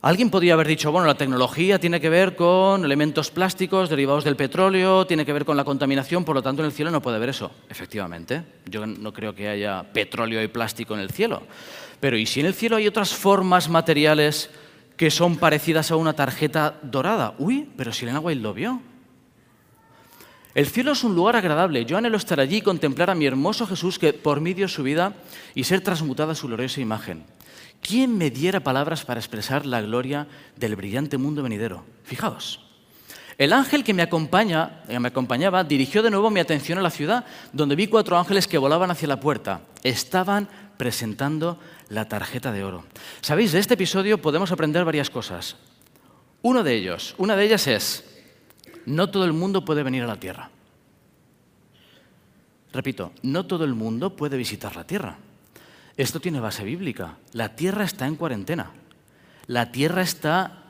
Alguien 0.00 0.30
podría 0.30 0.54
haber 0.54 0.68
dicho, 0.68 0.92
bueno, 0.92 1.08
la 1.08 1.16
tecnología 1.16 1.80
tiene 1.80 2.00
que 2.00 2.08
ver 2.08 2.36
con 2.36 2.84
elementos 2.84 3.32
plásticos 3.32 3.90
derivados 3.90 4.22
del 4.22 4.36
petróleo, 4.36 5.04
tiene 5.08 5.26
que 5.26 5.32
ver 5.32 5.44
con 5.44 5.56
la 5.56 5.64
contaminación, 5.64 6.24
por 6.24 6.36
lo 6.36 6.42
tanto 6.42 6.62
en 6.62 6.66
el 6.66 6.72
cielo 6.72 6.92
no 6.92 7.02
puede 7.02 7.16
haber 7.16 7.30
eso. 7.30 7.50
Efectivamente, 7.68 8.44
yo 8.66 8.86
no 8.86 9.12
creo 9.12 9.34
que 9.34 9.48
haya 9.48 9.82
petróleo 9.92 10.40
y 10.40 10.46
plástico 10.46 10.94
en 10.94 11.00
el 11.00 11.10
cielo. 11.10 11.42
Pero 11.98 12.16
¿y 12.16 12.26
si 12.26 12.38
en 12.38 12.46
el 12.46 12.54
cielo 12.54 12.76
hay 12.76 12.86
otras 12.86 13.12
formas 13.12 13.68
materiales 13.68 14.50
que 14.96 15.10
son 15.10 15.36
parecidas 15.36 15.90
a 15.90 15.96
una 15.96 16.12
tarjeta 16.12 16.78
dorada? 16.82 17.34
Uy, 17.38 17.68
pero 17.76 17.92
si 17.92 18.04
Elena 18.04 18.20
White 18.20 18.40
lo 18.40 18.54
vio. 18.54 18.80
El 20.58 20.66
cielo 20.66 20.90
es 20.90 21.04
un 21.04 21.14
lugar 21.14 21.36
agradable. 21.36 21.84
Yo 21.84 21.96
anhelo 21.96 22.16
estar 22.16 22.40
allí 22.40 22.56
y 22.56 22.62
contemplar 22.62 23.10
a 23.10 23.14
mi 23.14 23.26
hermoso 23.26 23.64
Jesús 23.64 23.96
que 23.96 24.12
por 24.12 24.40
mí 24.40 24.54
dio 24.54 24.66
su 24.66 24.82
vida 24.82 25.12
y 25.54 25.62
ser 25.62 25.82
transmutada 25.82 26.34
su 26.34 26.48
gloriosa 26.48 26.80
imagen. 26.80 27.22
¿quién 27.80 28.18
me 28.18 28.32
diera 28.32 28.58
palabras 28.58 29.04
para 29.04 29.20
expresar 29.20 29.64
la 29.66 29.80
gloria 29.80 30.26
del 30.56 30.74
brillante 30.74 31.16
mundo 31.16 31.44
venidero? 31.44 31.84
Fijaos. 32.02 32.58
El 33.38 33.52
ángel 33.52 33.84
que 33.84 33.94
me, 33.94 34.08
que 34.08 34.98
me 34.98 35.08
acompañaba 35.08 35.62
dirigió 35.62 36.02
de 36.02 36.10
nuevo 36.10 36.28
mi 36.28 36.40
atención 36.40 36.76
a 36.78 36.82
la 36.82 36.90
ciudad, 36.90 37.24
donde 37.52 37.76
vi 37.76 37.86
cuatro 37.86 38.18
ángeles 38.18 38.48
que 38.48 38.58
volaban 38.58 38.90
hacia 38.90 39.06
la 39.06 39.20
puerta. 39.20 39.60
Estaban 39.84 40.48
presentando 40.76 41.60
la 41.88 42.08
tarjeta 42.08 42.50
de 42.50 42.64
oro. 42.64 42.84
Sabéis, 43.20 43.52
de 43.52 43.60
este 43.60 43.74
episodio 43.74 44.20
podemos 44.20 44.50
aprender 44.50 44.84
varias 44.84 45.08
cosas. 45.08 45.54
Uno 46.42 46.64
de 46.64 46.74
ellos, 46.74 47.14
una 47.16 47.36
de 47.36 47.44
ellas 47.44 47.68
es, 47.68 48.07
no 48.88 49.10
todo 49.10 49.24
el 49.24 49.32
mundo 49.32 49.64
puede 49.64 49.82
venir 49.82 50.02
a 50.02 50.06
la 50.06 50.20
tierra. 50.20 50.50
Repito, 52.72 53.12
no 53.22 53.46
todo 53.46 53.64
el 53.64 53.74
mundo 53.74 54.14
puede 54.14 54.36
visitar 54.36 54.76
la 54.76 54.84
Tierra. 54.84 55.16
Esto 55.96 56.20
tiene 56.20 56.40
base 56.40 56.64
bíblica. 56.64 57.16
La 57.32 57.56
Tierra 57.56 57.84
está 57.84 58.06
en 58.06 58.16
cuarentena. 58.16 58.70
La 59.46 59.72
Tierra 59.72 60.02
está 60.02 60.64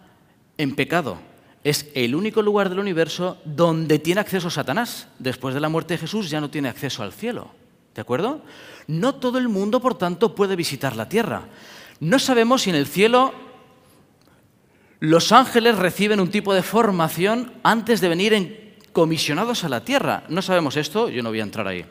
en 0.57 0.75
pecado. 0.75 1.19
Es 1.65 1.91
el 1.95 2.15
único 2.15 2.41
lugar 2.41 2.71
del 2.71 2.79
universo 2.79 3.39
donde 3.45 3.99
tiene 3.99 4.21
acceso 4.21 4.49
Satanás. 4.49 5.09
Después 5.19 5.55
de 5.55 5.61
la 5.61 5.69
muerte 5.69 5.95
de 5.95 5.99
Jesús 5.99 6.31
ya 6.31 6.41
no 6.41 6.51
tiene 6.51 6.69
acceso 6.69 7.03
al 7.03 7.13
cielo. 7.13 7.51
¿De 7.95 8.01
acuerdo? 8.01 8.43
No 8.87 9.17
todo 9.17 9.39
el 9.39 9.49
mundo, 9.49 9.81
por 9.81 9.99
tanto, 9.99 10.35
puede 10.35 10.55
visitar 10.55 10.95
la 10.95 11.09
Tierra. 11.09 11.43
No 11.99 12.21
sabemos 12.21 12.63
si 12.63 12.71
en 12.71 12.77
el 12.77 12.87
cielo 12.87 13.35
los 15.01 15.33
ángeles 15.33 15.77
reciben 15.79 16.21
un 16.21 16.31
tipo 16.31 16.55
de 16.55 16.63
formación 16.63 17.53
antes 17.63 18.01
de 18.01 18.09
venir 18.09 18.35
en 18.35 18.75
comisionados 18.93 19.65
a 19.65 19.69
la 19.69 19.85
tierra. 19.85 20.25
No 20.29 20.43
sabemos 20.43 20.77
esto, 20.77 21.09
yo 21.09 21.23
no 21.23 21.29
voy 21.29 21.41
a 21.41 21.45
entrar 21.45 21.69
ahí. 21.69 21.85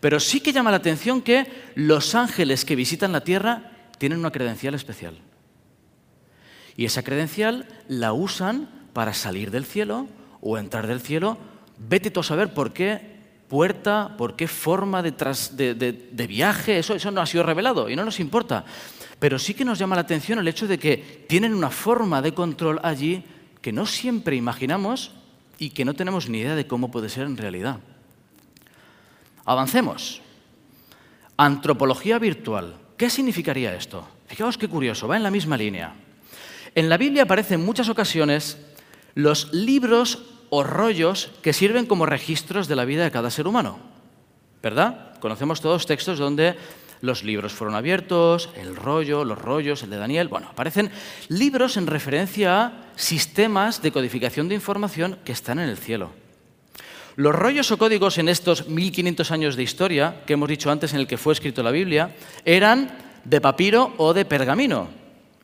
Pero 0.00 0.20
sí 0.20 0.40
que 0.40 0.52
llama 0.52 0.70
la 0.70 0.76
atención 0.76 1.22
que 1.22 1.46
los 1.74 2.14
ángeles 2.14 2.64
que 2.64 2.76
visitan 2.76 3.12
la 3.12 3.22
tierra 3.22 3.72
tienen 3.98 4.18
una 4.18 4.30
credencial 4.30 4.74
especial. 4.74 5.18
Y 6.76 6.84
esa 6.84 7.02
credencial 7.02 7.68
la 7.88 8.12
usan 8.12 8.68
para 8.92 9.14
salir 9.14 9.50
del 9.50 9.64
cielo 9.64 10.06
o 10.40 10.58
entrar 10.58 10.86
del 10.86 11.00
cielo. 11.00 11.38
Vete 11.78 12.10
tú 12.10 12.20
a 12.20 12.24
saber 12.24 12.54
por 12.54 12.72
qué 12.72 13.12
puerta, 13.48 14.14
por 14.16 14.34
qué 14.34 14.48
forma 14.48 15.02
de, 15.02 16.26
viaje, 16.26 16.78
eso, 16.78 16.94
eso 16.94 17.10
no 17.10 17.20
ha 17.20 17.26
sido 17.26 17.44
revelado 17.44 17.90
y 17.90 17.96
no 17.96 18.04
nos 18.04 18.18
importa. 18.18 18.64
Pero 19.22 19.38
sí 19.38 19.54
que 19.54 19.64
nos 19.64 19.78
llama 19.78 19.94
la 19.94 20.00
atención 20.00 20.40
el 20.40 20.48
hecho 20.48 20.66
de 20.66 20.78
que 20.78 21.24
tienen 21.28 21.54
una 21.54 21.70
forma 21.70 22.20
de 22.20 22.34
control 22.34 22.80
allí 22.82 23.22
que 23.60 23.70
no 23.70 23.86
siempre 23.86 24.34
imaginamos 24.34 25.12
y 25.60 25.70
que 25.70 25.84
no 25.84 25.94
tenemos 25.94 26.28
ni 26.28 26.38
idea 26.38 26.56
de 26.56 26.66
cómo 26.66 26.90
puede 26.90 27.08
ser 27.08 27.26
en 27.26 27.36
realidad. 27.36 27.78
Avancemos. 29.44 30.20
Antropología 31.36 32.18
virtual. 32.18 32.74
¿Qué 32.96 33.08
significaría 33.08 33.76
esto? 33.76 34.08
Fijaos 34.26 34.58
qué 34.58 34.66
curioso, 34.66 35.06
va 35.06 35.16
en 35.16 35.22
la 35.22 35.30
misma 35.30 35.56
línea. 35.56 35.94
En 36.74 36.88
la 36.88 36.96
Biblia 36.96 37.22
aparecen 37.22 37.60
en 37.60 37.66
muchas 37.66 37.88
ocasiones 37.88 38.58
los 39.14 39.54
libros 39.54 40.24
o 40.50 40.64
rollos 40.64 41.30
que 41.42 41.52
sirven 41.52 41.86
como 41.86 42.06
registros 42.06 42.66
de 42.66 42.74
la 42.74 42.84
vida 42.84 43.04
de 43.04 43.12
cada 43.12 43.30
ser 43.30 43.46
humano. 43.46 43.78
¿Verdad? 44.60 45.16
Conocemos 45.20 45.60
todos 45.60 45.86
textos 45.86 46.18
donde 46.18 46.56
los 47.02 47.24
libros 47.24 47.52
fueron 47.52 47.74
abiertos, 47.74 48.48
el 48.56 48.74
rollo, 48.74 49.24
los 49.24 49.38
rollos, 49.38 49.82
el 49.82 49.90
de 49.90 49.98
Daniel. 49.98 50.28
Bueno, 50.28 50.48
aparecen 50.48 50.90
libros 51.28 51.76
en 51.76 51.88
referencia 51.88 52.64
a 52.64 52.72
sistemas 52.94 53.82
de 53.82 53.90
codificación 53.92 54.48
de 54.48 54.54
información 54.54 55.18
que 55.24 55.32
están 55.32 55.58
en 55.58 55.68
el 55.68 55.76
cielo. 55.76 56.12
Los 57.16 57.34
rollos 57.34 57.70
o 57.72 57.76
códigos 57.76 58.16
en 58.18 58.28
estos 58.28 58.68
1500 58.68 59.30
años 59.32 59.56
de 59.56 59.64
historia, 59.64 60.22
que 60.24 60.32
hemos 60.32 60.48
dicho 60.48 60.70
antes 60.70 60.94
en 60.94 61.00
el 61.00 61.06
que 61.06 61.18
fue 61.18 61.34
escrito 61.34 61.62
la 61.62 61.72
Biblia, 61.72 62.14
eran 62.44 62.96
de 63.24 63.40
papiro 63.40 63.92
o 63.98 64.14
de 64.14 64.24
pergamino. 64.24 64.88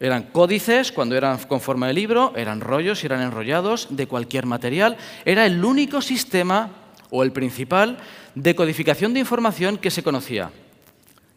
Eran 0.01 0.31
códices 0.31 0.93
cuando 0.93 1.17
eran 1.17 1.39
con 1.39 1.61
forma 1.61 1.89
de 1.89 1.93
libro, 1.93 2.33
eran 2.37 2.61
rollos 2.61 3.03
y 3.03 3.07
eran 3.07 3.21
enrollados 3.21 3.89
de 3.91 4.07
cualquier 4.07 4.47
material. 4.47 4.97
Era 5.25 5.45
el 5.45 5.63
único 5.65 6.01
sistema 6.01 6.71
o 7.11 7.25
el 7.25 7.33
principal 7.33 7.99
de 8.37 8.55
codificación 8.55 9.13
de 9.13 9.21
información 9.21 9.77
que 9.77 9.91
se 9.91 10.05
conocía. 10.05 10.53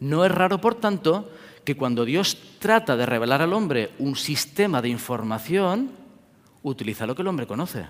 No 0.02 0.26
es 0.26 0.32
raro, 0.32 0.60
por 0.60 0.76
tanto, 0.76 1.32
que 1.64 1.78
cuando 1.78 2.06
Dios 2.06 2.36
trata 2.60 2.98
de 2.98 3.06
revelar 3.06 3.42
al 3.42 3.54
hombre 3.54 3.92
un 4.00 4.16
sistema 4.16 4.82
de 4.82 4.90
información, 4.90 5.92
utiliza 6.64 7.06
lo 7.06 7.16
que 7.16 7.22
el 7.22 7.28
hombre 7.28 7.46
conoce, 7.46 7.86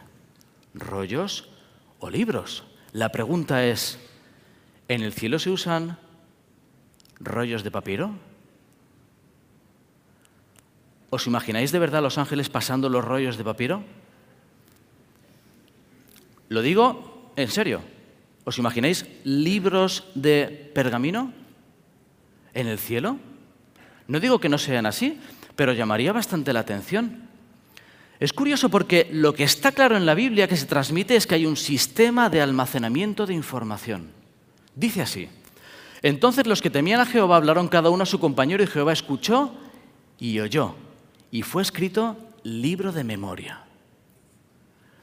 rollos 0.73 1.47
o 1.99 2.09
libros. 2.09 2.65
La 2.91 3.09
pregunta 3.09 3.65
es, 3.65 3.97
¿en 4.89 5.01
el 5.01 5.13
cielo 5.13 5.39
se 5.39 5.51
usan 5.51 5.97
rollos 7.17 7.63
de 7.63 7.71
papiro? 7.71 8.11
¿Os 11.09 11.27
imagináis 11.27 11.71
de 11.71 11.79
verdad 11.79 12.01
los 12.01 12.17
ángeles 12.17 12.49
pasando 12.49 12.89
los 12.89 13.05
rollos 13.05 13.37
de 13.37 13.43
papiro? 13.45 13.83
Lo 16.49 16.61
digo 16.61 17.31
en 17.37 17.47
serio. 17.47 17.79
¿Os 18.43 18.57
imagináis 18.57 19.05
libros 19.23 20.03
de 20.15 20.71
pergamino? 20.73 21.40
En 22.53 22.67
el 22.67 22.79
cielo? 22.79 23.17
No 24.07 24.19
digo 24.19 24.39
que 24.39 24.49
no 24.49 24.57
sean 24.57 24.85
así, 24.85 25.19
pero 25.55 25.73
llamaría 25.73 26.11
bastante 26.13 26.53
la 26.53 26.61
atención. 26.61 27.29
Es 28.19 28.33
curioso 28.33 28.69
porque 28.69 29.09
lo 29.11 29.33
que 29.33 29.43
está 29.43 29.71
claro 29.71 29.97
en 29.97 30.05
la 30.05 30.13
Biblia 30.13 30.47
que 30.47 30.57
se 30.57 30.65
transmite 30.65 31.15
es 31.15 31.25
que 31.25 31.35
hay 31.35 31.45
un 31.45 31.57
sistema 31.57 32.29
de 32.29 32.41
almacenamiento 32.41 33.25
de 33.25 33.33
información. 33.33 34.11
Dice 34.75 35.01
así, 35.01 35.29
entonces 36.01 36.45
los 36.45 36.61
que 36.61 36.69
temían 36.69 36.99
a 36.99 37.05
Jehová 37.05 37.37
hablaron 37.37 37.67
cada 37.67 37.89
uno 37.89 38.03
a 38.03 38.07
su 38.07 38.19
compañero 38.19 38.63
y 38.63 38.67
Jehová 38.67 38.93
escuchó 38.93 39.53
y 40.19 40.39
oyó. 40.39 40.75
Y 41.31 41.41
fue 41.41 41.61
escrito 41.61 42.17
libro 42.43 42.91
de 42.91 43.03
memoria 43.03 43.65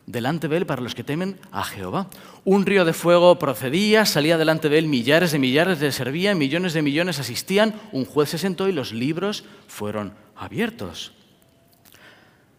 delante 0.09 0.49
de 0.49 0.57
él 0.57 0.67
para 0.67 0.81
los 0.81 0.95
que 0.95 1.05
temen 1.05 1.39
a 1.53 1.63
Jehová. 1.65 2.09
Un 2.45 2.65
río 2.65 2.87
de 2.87 2.95
fuego 2.95 3.39
procedía, 3.39 4.07
salía 4.07 4.39
delante 4.39 4.71
de 4.71 4.79
él, 4.79 4.89
millares 4.89 5.33
de 5.33 5.39
millares 5.39 5.81
le 5.81 5.93
servían, 5.93 6.39
millones 6.39 6.73
de 6.73 6.81
millones 6.81 7.21
asistían, 7.21 7.75
un 7.93 8.07
juez 8.07 8.31
se 8.31 8.39
sentó 8.39 8.69
y 8.69 8.73
los 8.73 8.93
libros 8.93 9.45
fueron 9.67 10.15
abiertos. 10.35 11.13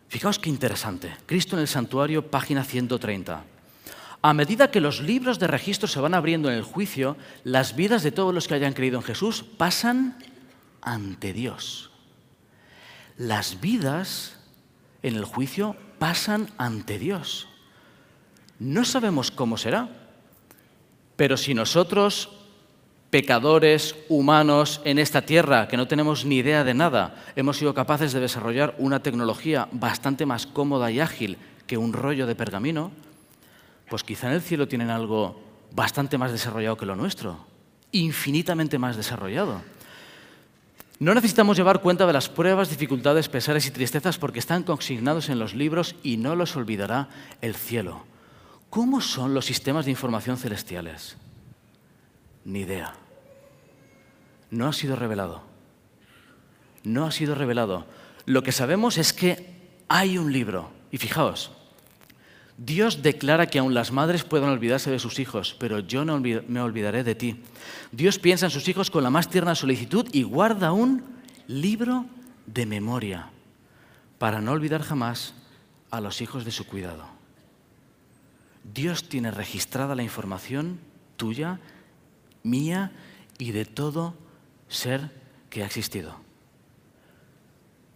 Fijaos 0.10 0.38
qué 0.38 0.50
interesante. 0.50 1.12
Cristo 1.26 1.56
en 1.56 1.62
el 1.62 1.68
santuario, 1.68 2.30
página 2.30 2.64
130. 2.64 3.44
A 4.22 4.34
medida 4.34 4.70
que 4.70 4.82
los 4.82 5.02
libros 5.02 5.40
de 5.40 5.48
registro 5.48 5.88
se 5.88 6.00
van 6.00 6.14
abriendo 6.14 6.52
en 6.52 6.58
el 6.58 6.64
juicio, 6.64 7.18
las 7.44 7.76
vidas 7.76 8.04
de 8.04 8.12
todos 8.12 8.34
los 8.34 8.48
que 8.48 8.54
hayan 8.54 8.74
creído 8.74 8.98
en 8.98 9.04
Jesús 9.04 9.44
pasan 9.58 10.18
ante 10.82 11.34
Dios. 11.34 11.90
Las 13.18 13.60
vidas 13.60 14.38
en 15.02 15.16
el 15.16 15.26
juicio 15.26 15.76
pasan 16.00 16.50
ante 16.58 16.98
Dios. 16.98 17.48
No 18.58 18.84
sabemos 18.86 19.32
cómo 19.32 19.58
será, 19.58 19.90
pero 21.16 21.38
si 21.38 21.54
nosotros, 21.54 22.30
pecadores 23.10 23.96
humanos 24.08 24.82
en 24.86 25.00
esta 25.00 25.22
tierra, 25.22 25.68
que 25.68 25.78
no 25.78 25.88
tenemos 25.88 26.26
ni 26.26 26.38
idea 26.38 26.64
de 26.64 26.74
nada, 26.74 27.24
hemos 27.36 27.58
sido 27.58 27.74
capaces 27.74 28.14
de 28.14 28.20
desarrollar 28.20 28.76
una 28.78 29.02
tecnología 29.02 29.68
bastante 29.72 30.26
más 30.26 30.46
cómoda 30.46 30.92
y 30.92 31.00
ágil 31.00 31.38
que 31.68 31.78
un 31.78 31.94
rollo 31.94 32.26
de 32.26 32.36
pergamino, 32.36 32.92
pues 33.90 34.04
quizá 34.04 34.28
en 34.28 34.34
el 34.34 34.42
cielo 34.42 34.68
tienen 34.68 34.90
algo 34.90 35.42
bastante 35.72 36.18
más 36.18 36.32
desarrollado 36.32 36.78
que 36.78 36.86
lo 36.86 36.96
nuestro, 36.96 37.46
infinitamente 37.92 38.80
más 38.80 38.96
desarrollado. 38.98 39.62
No 41.00 41.14
necesitamos 41.14 41.56
llevar 41.56 41.82
cuenta 41.82 42.06
de 42.06 42.12
las 42.12 42.28
pruebas, 42.28 42.70
dificultades, 42.70 43.30
pesares 43.30 43.66
y 43.66 43.72
tristezas 43.72 44.18
porque 44.18 44.40
están 44.40 44.64
consignados 44.64 45.30
en 45.30 45.40
los 45.40 45.54
libros 45.54 45.96
y 46.04 46.18
no 46.18 46.36
los 46.36 46.58
olvidará 46.58 47.08
el 47.42 47.56
cielo. 47.56 48.04
¿Cómo 48.70 49.00
son 49.00 49.34
los 49.34 49.46
sistemas 49.46 49.86
de 49.86 49.92
información 49.92 50.38
celestiales? 50.38 51.16
Ni 52.44 52.62
idea. 52.62 52.94
No 54.52 54.68
ha 54.68 54.74
sido 54.74 54.98
revelado. 54.98 55.42
No 56.84 57.06
ha 57.06 57.12
sido 57.12 57.34
revelado. 57.34 57.86
Lo 58.26 58.44
que 58.44 58.52
sabemos 58.52 58.98
es 58.98 59.14
que 59.14 59.58
hay 59.88 60.18
un 60.18 60.34
libro. 60.34 60.70
Y 60.92 60.98
fijaos, 60.98 61.52
Dios 62.62 63.02
declara 63.02 63.48
que 63.48 63.60
aun 63.60 63.74
las 63.74 63.94
madres 63.94 64.26
pueden 64.26 64.50
olvidarse 64.50 64.92
de 64.92 65.00
sus 65.00 65.20
hijos, 65.20 65.56
pero 65.58 65.80
yo 65.80 66.04
no 66.04 66.20
me 66.20 66.60
olvidaré 66.60 67.06
de 67.06 67.16
ti. 67.16 67.42
Dios 67.94 68.20
piensa 68.20 68.48
en 68.48 68.52
sus 68.52 68.68
hijos 68.68 68.92
con 68.92 69.02
la 69.02 69.10
más 69.10 69.30
tierna 69.30 69.56
solicitud 69.56 70.06
y 70.12 70.24
guarda 70.24 70.74
un 70.74 71.06
libro 71.48 72.06
de 72.48 72.66
memoria 72.66 73.30
para 74.18 74.42
no 74.42 74.52
olvidar 74.52 74.82
jamás 74.82 75.36
a 75.90 76.02
los 76.02 76.20
hijos 76.20 76.44
de 76.44 76.52
su 76.52 76.68
cuidado. 76.68 77.06
Dios 78.66 79.08
tiene 79.08 79.32
registrada 79.32 79.96
la 79.96 80.04
información 80.04 80.82
tuya, 81.16 81.62
mía 82.44 82.92
y 83.38 83.54
de 83.54 83.64
todo 83.64 84.16
ser 84.68 85.12
que 85.50 85.64
ha 85.64 85.66
existido. 85.66 86.18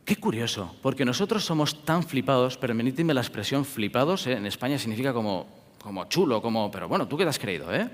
Qué 0.06 0.18
curioso, 0.18 0.76
porque 0.82 1.06
nosotros 1.06 1.46
somos 1.46 1.86
tan 1.86 2.04
flipados, 2.04 2.58
permíteme 2.58 3.14
la 3.14 3.22
expresión 3.22 3.64
flipados, 3.64 4.28
¿eh? 4.28 4.34
en 4.34 4.46
España 4.46 4.78
significa 4.78 5.14
como, 5.14 5.48
como 5.82 6.06
chulo, 6.06 6.42
como, 6.42 6.70
pero 6.70 6.90
bueno, 6.90 7.08
tú 7.08 7.18
qué 7.18 7.24
te 7.24 7.30
has 7.30 7.40
creído, 7.40 7.74
¿eh? 7.74 7.90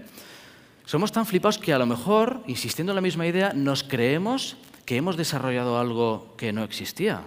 Somos 0.85 1.11
tan 1.11 1.27
flipados 1.27 1.59
que 1.59 1.71
a 1.71 1.77
lo 1.77 1.85
mejor, 1.85 2.41
insistiendo 2.47 2.93
en 2.93 2.95
la 2.95 3.01
misma 3.01 3.27
idea, 3.27 3.53
nos 3.53 3.83
creemos 3.83 4.57
que 4.85 4.97
hemos 4.97 5.17
desarrollado 5.17 5.77
algo 5.77 6.33
que 6.35 6.51
no 6.51 6.63
existía. 6.63 7.21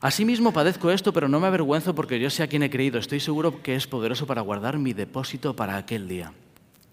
Asimismo 0.00 0.52
padezco 0.52 0.90
esto, 0.90 1.12
pero 1.12 1.28
no 1.28 1.40
me 1.40 1.46
avergüenzo 1.46 1.94
porque 1.94 2.18
yo 2.18 2.30
sé 2.30 2.42
a 2.42 2.46
quién 2.46 2.62
he 2.62 2.70
creído. 2.70 2.98
Estoy 2.98 3.20
seguro 3.20 3.62
que 3.62 3.74
es 3.74 3.86
poderoso 3.86 4.26
para 4.26 4.40
guardar 4.40 4.78
mi 4.78 4.94
depósito 4.94 5.54
para 5.54 5.76
aquel 5.76 6.08
día. 6.08 6.32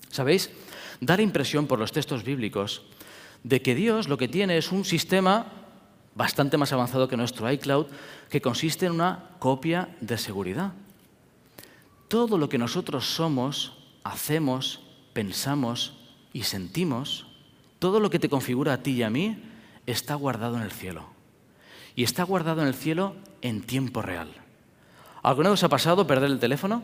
¿Sabéis? 0.09 0.49
Dar 0.99 1.21
impresión 1.21 1.67
por 1.67 1.79
los 1.79 1.93
textos 1.93 2.25
bíblicos 2.25 2.83
de 3.43 3.61
que 3.61 3.75
Dios 3.75 4.09
lo 4.09 4.17
que 4.17 4.27
tiene 4.27 4.57
es 4.57 4.73
un 4.73 4.83
sistema 4.83 5.60
bastante 6.15 6.57
más 6.57 6.73
avanzado 6.73 7.07
que 7.07 7.17
nuestro 7.17 7.49
iCloud, 7.51 7.87
que 8.29 8.41
consiste 8.41 8.85
en 8.85 8.93
una 8.93 9.31
copia 9.39 9.95
de 10.01 10.17
seguridad. 10.17 10.73
Todo 12.07 12.37
lo 12.37 12.49
que 12.49 12.57
nosotros 12.57 13.05
somos, 13.13 13.73
hacemos, 14.03 14.81
pensamos, 15.13 15.97
y 16.33 16.43
sentimos, 16.43 17.27
todo 17.79 17.99
lo 17.99 18.09
que 18.09 18.19
te 18.19 18.29
configura 18.29 18.73
a 18.73 18.83
ti 18.83 18.91
y 18.91 19.03
a 19.03 19.09
mí 19.09 19.41
está 19.85 20.15
guardado 20.15 20.57
en 20.57 20.63
el 20.63 20.71
cielo. 20.71 21.05
Y 21.95 22.03
está 22.03 22.23
guardado 22.23 22.61
en 22.61 22.67
el 22.67 22.73
cielo 22.73 23.15
en 23.41 23.61
tiempo 23.61 24.01
real. 24.01 24.29
¿Alguna 25.23 25.51
os 25.51 25.63
ha 25.63 25.69
pasado 25.69 26.07
perder 26.07 26.31
el 26.31 26.39
teléfono? 26.39 26.81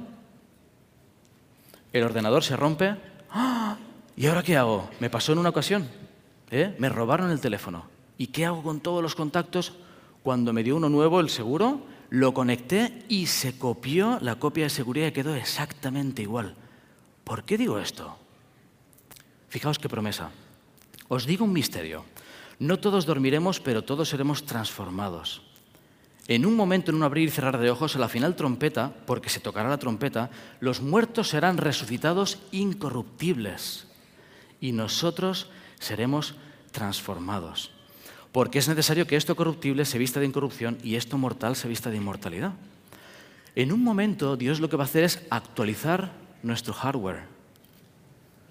El 1.93 2.03
ordenador 2.03 2.43
se 2.43 2.55
rompe. 2.55 2.95
¡Ah! 3.31 3.77
¿Y 4.15 4.27
ahora 4.27 4.43
qué 4.43 4.57
hago? 4.57 4.89
Me 4.99 5.09
pasó 5.09 5.31
en 5.31 5.39
una 5.39 5.49
ocasión. 5.49 5.87
¿eh? 6.51 6.75
Me 6.77 6.89
robaron 6.89 7.31
el 7.31 7.39
teléfono. 7.39 7.96
¿Y 8.17 8.27
qué 8.27 8.45
hago 8.45 8.63
con 8.63 8.79
todos 8.79 9.01
los 9.01 9.15
contactos? 9.15 9.73
Cuando 10.23 10.53
me 10.53 10.63
dio 10.63 10.75
uno 10.75 10.89
nuevo, 10.89 11.19
el 11.19 11.29
seguro, 11.29 11.81
lo 12.09 12.33
conecté 12.33 13.05
y 13.09 13.27
se 13.27 13.57
copió 13.57 14.19
la 14.21 14.35
copia 14.35 14.65
de 14.65 14.69
seguridad 14.69 15.07
y 15.07 15.11
quedó 15.11 15.35
exactamente 15.35 16.21
igual. 16.21 16.55
¿Por 17.23 17.43
qué 17.43 17.57
digo 17.57 17.79
esto? 17.79 18.17
Fijaos 19.49 19.79
qué 19.79 19.89
promesa. 19.89 20.31
Os 21.07 21.25
digo 21.25 21.45
un 21.45 21.53
misterio. 21.53 22.05
No 22.59 22.79
todos 22.79 23.05
dormiremos, 23.05 23.59
pero 23.59 23.83
todos 23.83 24.09
seremos 24.09 24.45
transformados. 24.45 25.43
En 26.27 26.45
un 26.45 26.55
momento, 26.55 26.91
en 26.91 26.97
un 26.97 27.03
abrir 27.03 27.29
y 27.29 27.31
cerrar 27.31 27.57
de 27.57 27.69
ojos, 27.69 27.95
a 27.95 27.99
la 27.99 28.09
final 28.09 28.35
trompeta, 28.35 28.93
porque 29.05 29.29
se 29.29 29.39
tocará 29.39 29.69
la 29.69 29.77
trompeta, 29.77 30.29
los 30.59 30.81
muertos 30.81 31.29
serán 31.29 31.57
resucitados 31.57 32.39
incorruptibles 32.51 33.87
y 34.59 34.73
nosotros 34.73 35.49
seremos 35.79 36.35
transformados. 36.71 37.76
Porque 38.37 38.59
es 38.59 38.67
necesario 38.67 39.07
que 39.07 39.15
esto 39.15 39.35
corruptible 39.35 39.83
se 39.83 39.97
vista 39.97 40.19
de 40.19 40.27
incorrupción 40.27 40.77
y 40.83 40.93
esto 40.93 41.17
mortal 41.17 41.55
se 41.55 41.67
vista 41.67 41.89
de 41.89 41.97
inmortalidad. 41.97 42.51
En 43.55 43.71
un 43.71 43.83
momento, 43.83 44.37
Dios 44.37 44.59
lo 44.59 44.69
que 44.69 44.77
va 44.77 44.83
a 44.83 44.85
hacer 44.85 45.05
es 45.05 45.23
actualizar 45.31 46.11
nuestro 46.43 46.71
hardware. 46.71 47.23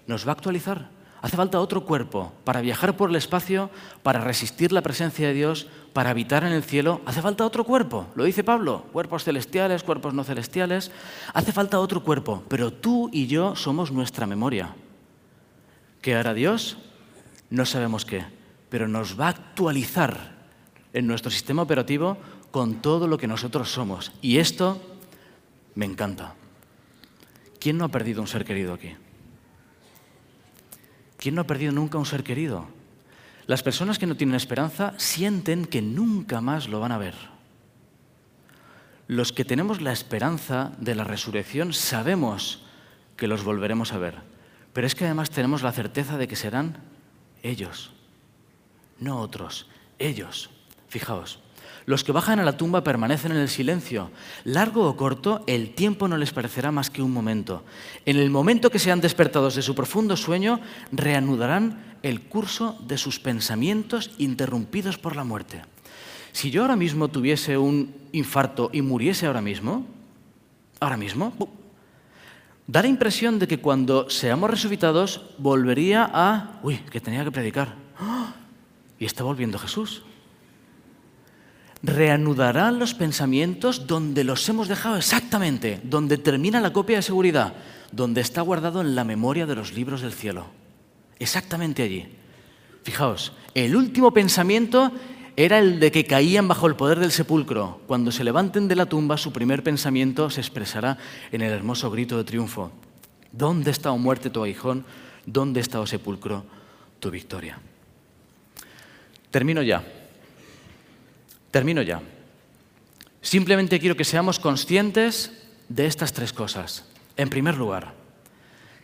Nos 0.05 0.27
va 0.27 0.31
a 0.31 0.33
actualizar. 0.33 0.89
Hace 1.21 1.37
falta 1.37 1.61
otro 1.61 1.85
cuerpo 1.85 2.33
para 2.43 2.59
viajar 2.59 2.97
por 2.97 3.09
el 3.09 3.15
espacio, 3.15 3.69
para 4.03 4.19
resistir 4.19 4.73
la 4.73 4.81
presencia 4.81 5.29
de 5.29 5.33
Dios, 5.33 5.67
para 5.93 6.09
habitar 6.09 6.43
en 6.43 6.51
el 6.51 6.63
cielo. 6.63 6.99
Hace 7.05 7.21
falta 7.21 7.45
otro 7.45 7.63
cuerpo, 7.63 8.07
lo 8.15 8.25
dice 8.25 8.43
Pablo, 8.43 8.87
cuerpos 8.91 9.23
celestiales, 9.23 9.83
cuerpos 9.83 10.13
no 10.13 10.25
celestiales. 10.25 10.91
Hace 11.33 11.53
falta 11.53 11.79
otro 11.79 12.03
cuerpo, 12.03 12.43
pero 12.49 12.73
tú 12.73 13.09
y 13.13 13.27
yo 13.27 13.55
somos 13.55 13.93
nuestra 13.93 14.27
memoria. 14.27 14.75
¿Qué 16.01 16.13
hará 16.13 16.33
Dios? 16.33 16.77
No 17.49 17.65
sabemos 17.65 18.03
qué, 18.03 18.25
pero 18.77 18.87
nos 18.87 19.19
va 19.19 19.25
a 19.25 19.29
actualizar 19.29 20.35
en 20.93 21.07
nuestro 21.07 21.31
sistema 21.31 21.63
operativo 21.63 22.15
con 22.51 22.79
todo 22.79 23.07
lo 23.07 23.17
que 23.17 23.25
nosotros 23.25 23.71
somos. 23.71 24.11
Y 24.21 24.37
esto 24.37 24.79
me 25.73 25.85
encanta. 25.85 26.35
¿Quién 27.59 27.79
no 27.79 27.85
ha 27.85 27.89
perdido 27.89 28.21
un 28.21 28.27
ser 28.27 28.45
querido 28.45 28.75
aquí? 28.75 28.93
¿Quién 31.17 31.33
no 31.33 31.41
ha 31.41 31.47
perdido 31.47 31.71
nunca 31.71 31.97
un 31.97 32.05
ser 32.05 32.23
querido? 32.23 32.67
Las 33.47 33.63
personas 33.63 33.97
que 33.97 34.05
no 34.05 34.15
tienen 34.15 34.35
esperanza 34.35 34.93
sienten 34.97 35.65
que 35.65 35.81
nunca 35.81 36.39
más 36.39 36.69
lo 36.69 36.79
van 36.79 36.91
a 36.91 36.99
ver. 36.99 37.15
Los 39.07 39.33
que 39.33 39.43
tenemos 39.43 39.81
la 39.81 39.91
esperanza 39.91 40.73
de 40.77 40.93
la 40.93 41.03
resurrección 41.03 41.73
sabemos 41.73 42.63
que 43.15 43.25
los 43.25 43.43
volveremos 43.43 43.91
a 43.91 43.97
ver, 43.97 44.19
pero 44.71 44.85
es 44.85 44.93
que 44.93 45.05
además 45.05 45.31
tenemos 45.31 45.63
la 45.63 45.71
certeza 45.71 46.19
de 46.19 46.27
que 46.27 46.35
serán 46.35 46.77
ellos, 47.41 47.96
no 48.99 49.19
otros, 49.19 49.67
ellos. 49.99 50.49
Fijaos, 50.89 51.39
los 51.87 52.03
que 52.03 52.11
bajan 52.11 52.39
a 52.39 52.43
la 52.43 52.57
tumba 52.57 52.83
permanecen 52.83 53.31
en 53.31 53.37
el 53.37 53.47
silencio. 53.47 54.11
Largo 54.43 54.87
o 54.89 54.97
corto, 54.97 55.43
el 55.47 55.73
tiempo 55.73 56.09
no 56.09 56.17
les 56.17 56.33
parecerá 56.33 56.69
más 56.69 56.89
que 56.89 57.01
un 57.01 57.13
momento. 57.13 57.63
En 58.05 58.17
el 58.17 58.29
momento 58.29 58.69
que 58.69 58.77
sean 58.77 58.99
despertados 58.99 59.55
de 59.55 59.61
su 59.61 59.73
profundo 59.73 60.17
sueño, 60.17 60.59
reanudarán 60.91 61.97
el 62.03 62.21
curso 62.23 62.77
de 62.85 62.97
sus 62.97 63.19
pensamientos 63.21 64.11
interrumpidos 64.17 64.97
por 64.97 65.15
la 65.15 65.23
muerte. 65.23 65.63
Si 66.33 66.51
yo 66.51 66.63
ahora 66.63 66.75
mismo 66.75 67.07
tuviese 67.07 67.57
un 67.57 67.95
infarto 68.11 68.69
y 68.73 68.81
muriese 68.81 69.25
ahora 69.25 69.41
mismo, 69.41 69.87
ahora 70.81 70.97
mismo, 70.97 71.33
da 72.67 72.81
la 72.81 72.89
impresión 72.89 73.39
de 73.39 73.47
que 73.47 73.59
cuando 73.59 74.09
seamos 74.09 74.49
resucitados 74.49 75.21
volvería 75.37 76.09
a... 76.13 76.59
Uy, 76.63 76.77
que 76.91 76.99
tenía 76.99 77.23
que 77.23 77.31
predicar. 77.31 77.75
¡Ah! 77.97 78.33
Y 78.99 79.05
está 79.05 79.23
volviendo 79.23 79.59
Jesús 79.59 80.03
reanudará 81.83 82.71
los 82.71 82.93
pensamientos 82.93 83.87
donde 83.87 84.23
los 84.23 84.47
hemos 84.49 84.67
dejado 84.67 84.97
exactamente, 84.97 85.79
donde 85.83 86.17
termina 86.17 86.61
la 86.61 86.73
copia 86.73 86.97
de 86.97 87.01
seguridad, 87.01 87.53
donde 87.91 88.21
está 88.21 88.41
guardado 88.41 88.81
en 88.81 88.95
la 88.95 89.03
memoria 89.03 89.45
de 89.45 89.55
los 89.55 89.73
libros 89.73 90.01
del 90.01 90.13
cielo. 90.13 90.47
Exactamente 91.19 91.83
allí. 91.83 92.07
Fijaos, 92.83 93.33
el 93.53 93.75
último 93.75 94.11
pensamiento 94.11 94.91
era 95.35 95.59
el 95.59 95.79
de 95.79 95.91
que 95.91 96.05
caían 96.05 96.47
bajo 96.47 96.67
el 96.67 96.75
poder 96.75 96.99
del 96.99 97.11
sepulcro. 97.11 97.81
Cuando 97.85 98.11
se 98.11 98.23
levanten 98.23 98.67
de 98.67 98.75
la 98.75 98.87
tumba, 98.87 99.17
su 99.17 99.31
primer 99.31 99.61
pensamiento 99.61 100.29
se 100.29 100.41
expresará 100.41 100.97
en 101.31 101.41
el 101.41 101.51
hermoso 101.51 101.91
grito 101.91 102.17
de 102.17 102.23
triunfo. 102.23 102.71
¿Dónde 103.31 103.71
está, 103.71 103.91
o 103.91 103.97
muerte, 103.97 104.29
tu 104.29 104.43
aguijón? 104.43 104.83
¿Dónde 105.25 105.59
está, 105.59 105.79
o 105.79 105.85
sepulcro, 105.85 106.43
tu 106.99 107.11
victoria? 107.11 107.59
Termino 109.31 109.61
ya. 109.61 109.83
Termino 111.51 111.81
ya. 111.81 112.01
Simplemente 113.21 113.79
quiero 113.79 113.97
que 113.97 114.03
seamos 114.03 114.39
conscientes 114.39 115.31
de 115.69 115.85
estas 115.85 116.13
tres 116.13 116.33
cosas. 116.33 116.85
En 117.17 117.29
primer 117.29 117.57
lugar, 117.57 117.93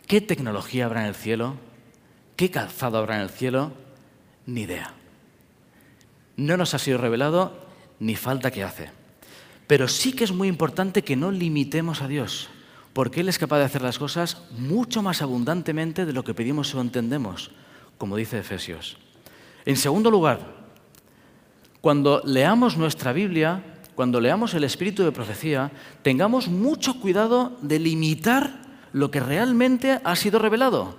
¿qué 0.06 0.20
tecnología 0.20 0.86
habrá 0.86 1.02
en 1.02 1.08
el 1.08 1.14
cielo? 1.14 1.56
¿Qué 2.36 2.50
calzado 2.50 2.98
habrá 2.98 3.16
en 3.16 3.22
el 3.22 3.30
cielo? 3.30 3.72
Ni 4.46 4.62
idea. 4.62 4.92
No 6.36 6.56
nos 6.56 6.74
ha 6.74 6.78
sido 6.78 6.98
revelado 6.98 7.66
ni 8.00 8.16
falta 8.16 8.50
que 8.50 8.64
hace. 8.64 8.90
Pero 9.66 9.88
sí 9.88 10.12
que 10.12 10.24
es 10.24 10.32
muy 10.32 10.48
importante 10.48 11.02
que 11.02 11.16
no 11.16 11.30
limitemos 11.30 12.02
a 12.02 12.08
Dios, 12.08 12.50
porque 12.92 13.20
Él 13.20 13.28
es 13.28 13.38
capaz 13.38 13.58
de 13.58 13.64
hacer 13.64 13.82
las 13.82 13.98
cosas 13.98 14.42
mucho 14.50 15.00
más 15.02 15.22
abundantemente 15.22 16.04
de 16.04 16.12
lo 16.12 16.24
que 16.24 16.34
pedimos 16.34 16.74
o 16.74 16.80
entendemos, 16.80 17.50
como 17.96 18.16
dice 18.16 18.38
Efesios. 18.38 18.98
En 19.66 19.76
segundo 19.76 20.10
lugar, 20.10 20.40
cuando 21.80 22.22
leamos 22.24 22.76
nuestra 22.76 23.12
Biblia, 23.12 23.62
cuando 23.94 24.20
leamos 24.20 24.54
el 24.54 24.64
espíritu 24.64 25.04
de 25.04 25.12
profecía, 25.12 25.70
tengamos 26.02 26.48
mucho 26.48 27.00
cuidado 27.00 27.56
de 27.62 27.78
limitar 27.78 28.62
lo 28.92 29.10
que 29.10 29.20
realmente 29.20 30.00
ha 30.02 30.16
sido 30.16 30.38
revelado 30.38 30.96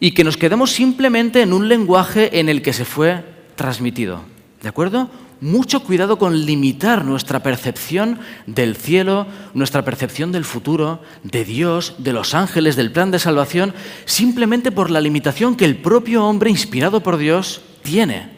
y 0.00 0.12
que 0.12 0.24
nos 0.24 0.36
quedemos 0.36 0.72
simplemente 0.72 1.42
en 1.42 1.52
un 1.52 1.68
lenguaje 1.68 2.40
en 2.40 2.48
el 2.48 2.62
que 2.62 2.72
se 2.72 2.84
fue 2.84 3.24
transmitido. 3.56 4.22
¿De 4.62 4.68
acuerdo? 4.68 5.10
Mucho 5.40 5.82
cuidado 5.82 6.18
con 6.18 6.46
limitar 6.46 7.04
nuestra 7.04 7.42
percepción 7.42 8.18
del 8.46 8.76
cielo, 8.76 9.26
nuestra 9.54 9.84
percepción 9.84 10.30
del 10.30 10.44
futuro, 10.44 11.00
de 11.24 11.44
Dios, 11.44 11.96
de 11.98 12.12
los 12.12 12.34
ángeles, 12.34 12.76
del 12.76 12.92
plan 12.92 13.10
de 13.10 13.18
salvación, 13.18 13.74
simplemente 14.04 14.70
por 14.70 14.90
la 14.90 15.00
limitación 15.00 15.56
que 15.56 15.64
el 15.64 15.76
propio 15.76 16.24
hombre 16.24 16.50
inspirado 16.50 17.02
por 17.02 17.16
Dios 17.16 17.60
tiene. 17.82 18.30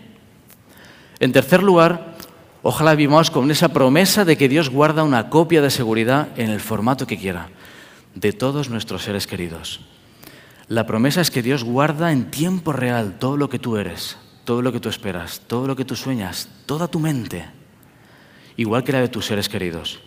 En 1.21 1.33
tercer 1.33 1.63
lugar, 1.63 2.17
ojalá 2.63 2.95
vivamos 2.95 3.31
con 3.31 3.51
esa 3.51 3.69
promesa 3.69 4.25
de 4.25 4.37
que 4.37 4.49
Dios 4.49 4.71
guarda 4.71 5.05
una 5.05 5.31
copia 5.31 5.63
de 5.63 5.71
seguridad 5.71 6.29
en 6.37 6.51
el 6.51 6.61
formato 6.61 7.07
que 7.07 7.19
quiera 7.19 7.49
de 8.15 8.33
todos 8.33 8.71
nuestros 8.71 9.03
seres 9.03 9.27
queridos. 9.27 9.81
La 10.69 10.87
promesa 10.87 11.21
es 11.21 11.31
que 11.31 11.43
Dios 11.43 11.65
guarda 11.65 12.13
en 12.13 12.31
tiempo 12.31 12.73
real 12.73 13.19
todo 13.19 13.37
lo 13.37 13.49
que 13.49 13.59
tú 13.59 13.77
eres, 13.77 14.17
todo 14.45 14.63
lo 14.63 14.73
que 14.73 14.81
tú 14.81 14.89
esperas, 14.89 15.43
todo 15.47 15.67
lo 15.67 15.77
que 15.77 15.85
tú 15.85 15.97
sueñas, 15.97 16.49
toda 16.67 16.89
tu 16.89 16.99
mente, 17.01 17.45
igual 18.57 18.85
que 18.85 18.93
la 18.93 19.01
de 19.01 19.09
tus 19.09 19.27
seres 19.27 19.49
queridos. 19.49 20.01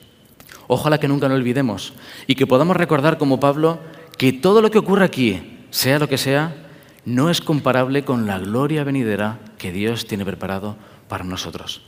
Ojalá 0.67 0.99
que 0.99 1.07
nunca 1.07 1.27
lo 1.27 1.35
olvidemos 1.35 1.93
y 2.25 2.35
que 2.35 2.47
podamos 2.47 2.75
recordar 2.75 3.17
como 3.17 3.39
Pablo 3.39 3.79
que 4.17 4.33
todo 4.33 4.61
lo 4.61 4.71
que 4.71 4.79
ocurre 4.79 5.05
aquí, 5.05 5.65
sea 5.69 5.99
lo 5.99 6.09
que 6.09 6.17
sea, 6.17 6.66
no 7.07 7.29
es 7.29 7.39
comparable 7.39 8.03
con 8.03 8.27
la 8.27 8.37
gloria 8.37 8.83
venidera 8.83 9.39
que 9.57 9.71
Dios 9.71 10.07
tiene 10.07 10.25
preparado 10.25 10.75
para 11.07 11.23
nosotros. 11.23 11.81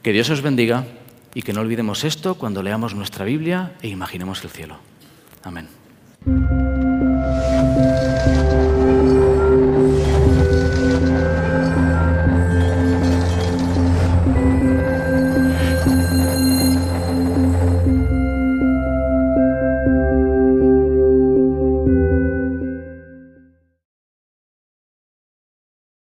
Que 0.00 0.12
Dios 0.12 0.30
os 0.30 0.42
bendiga 0.42 0.86
y 1.34 1.42
que 1.42 1.52
no 1.52 1.60
olvidemos 1.60 2.04
esto 2.04 2.36
cuando 2.36 2.62
leamos 2.62 2.94
nuestra 2.94 3.24
Biblia 3.24 3.72
e 3.82 3.88
imaginemos 3.88 4.44
el 4.44 4.50
cielo. 4.50 4.76
Amén. 5.42 5.66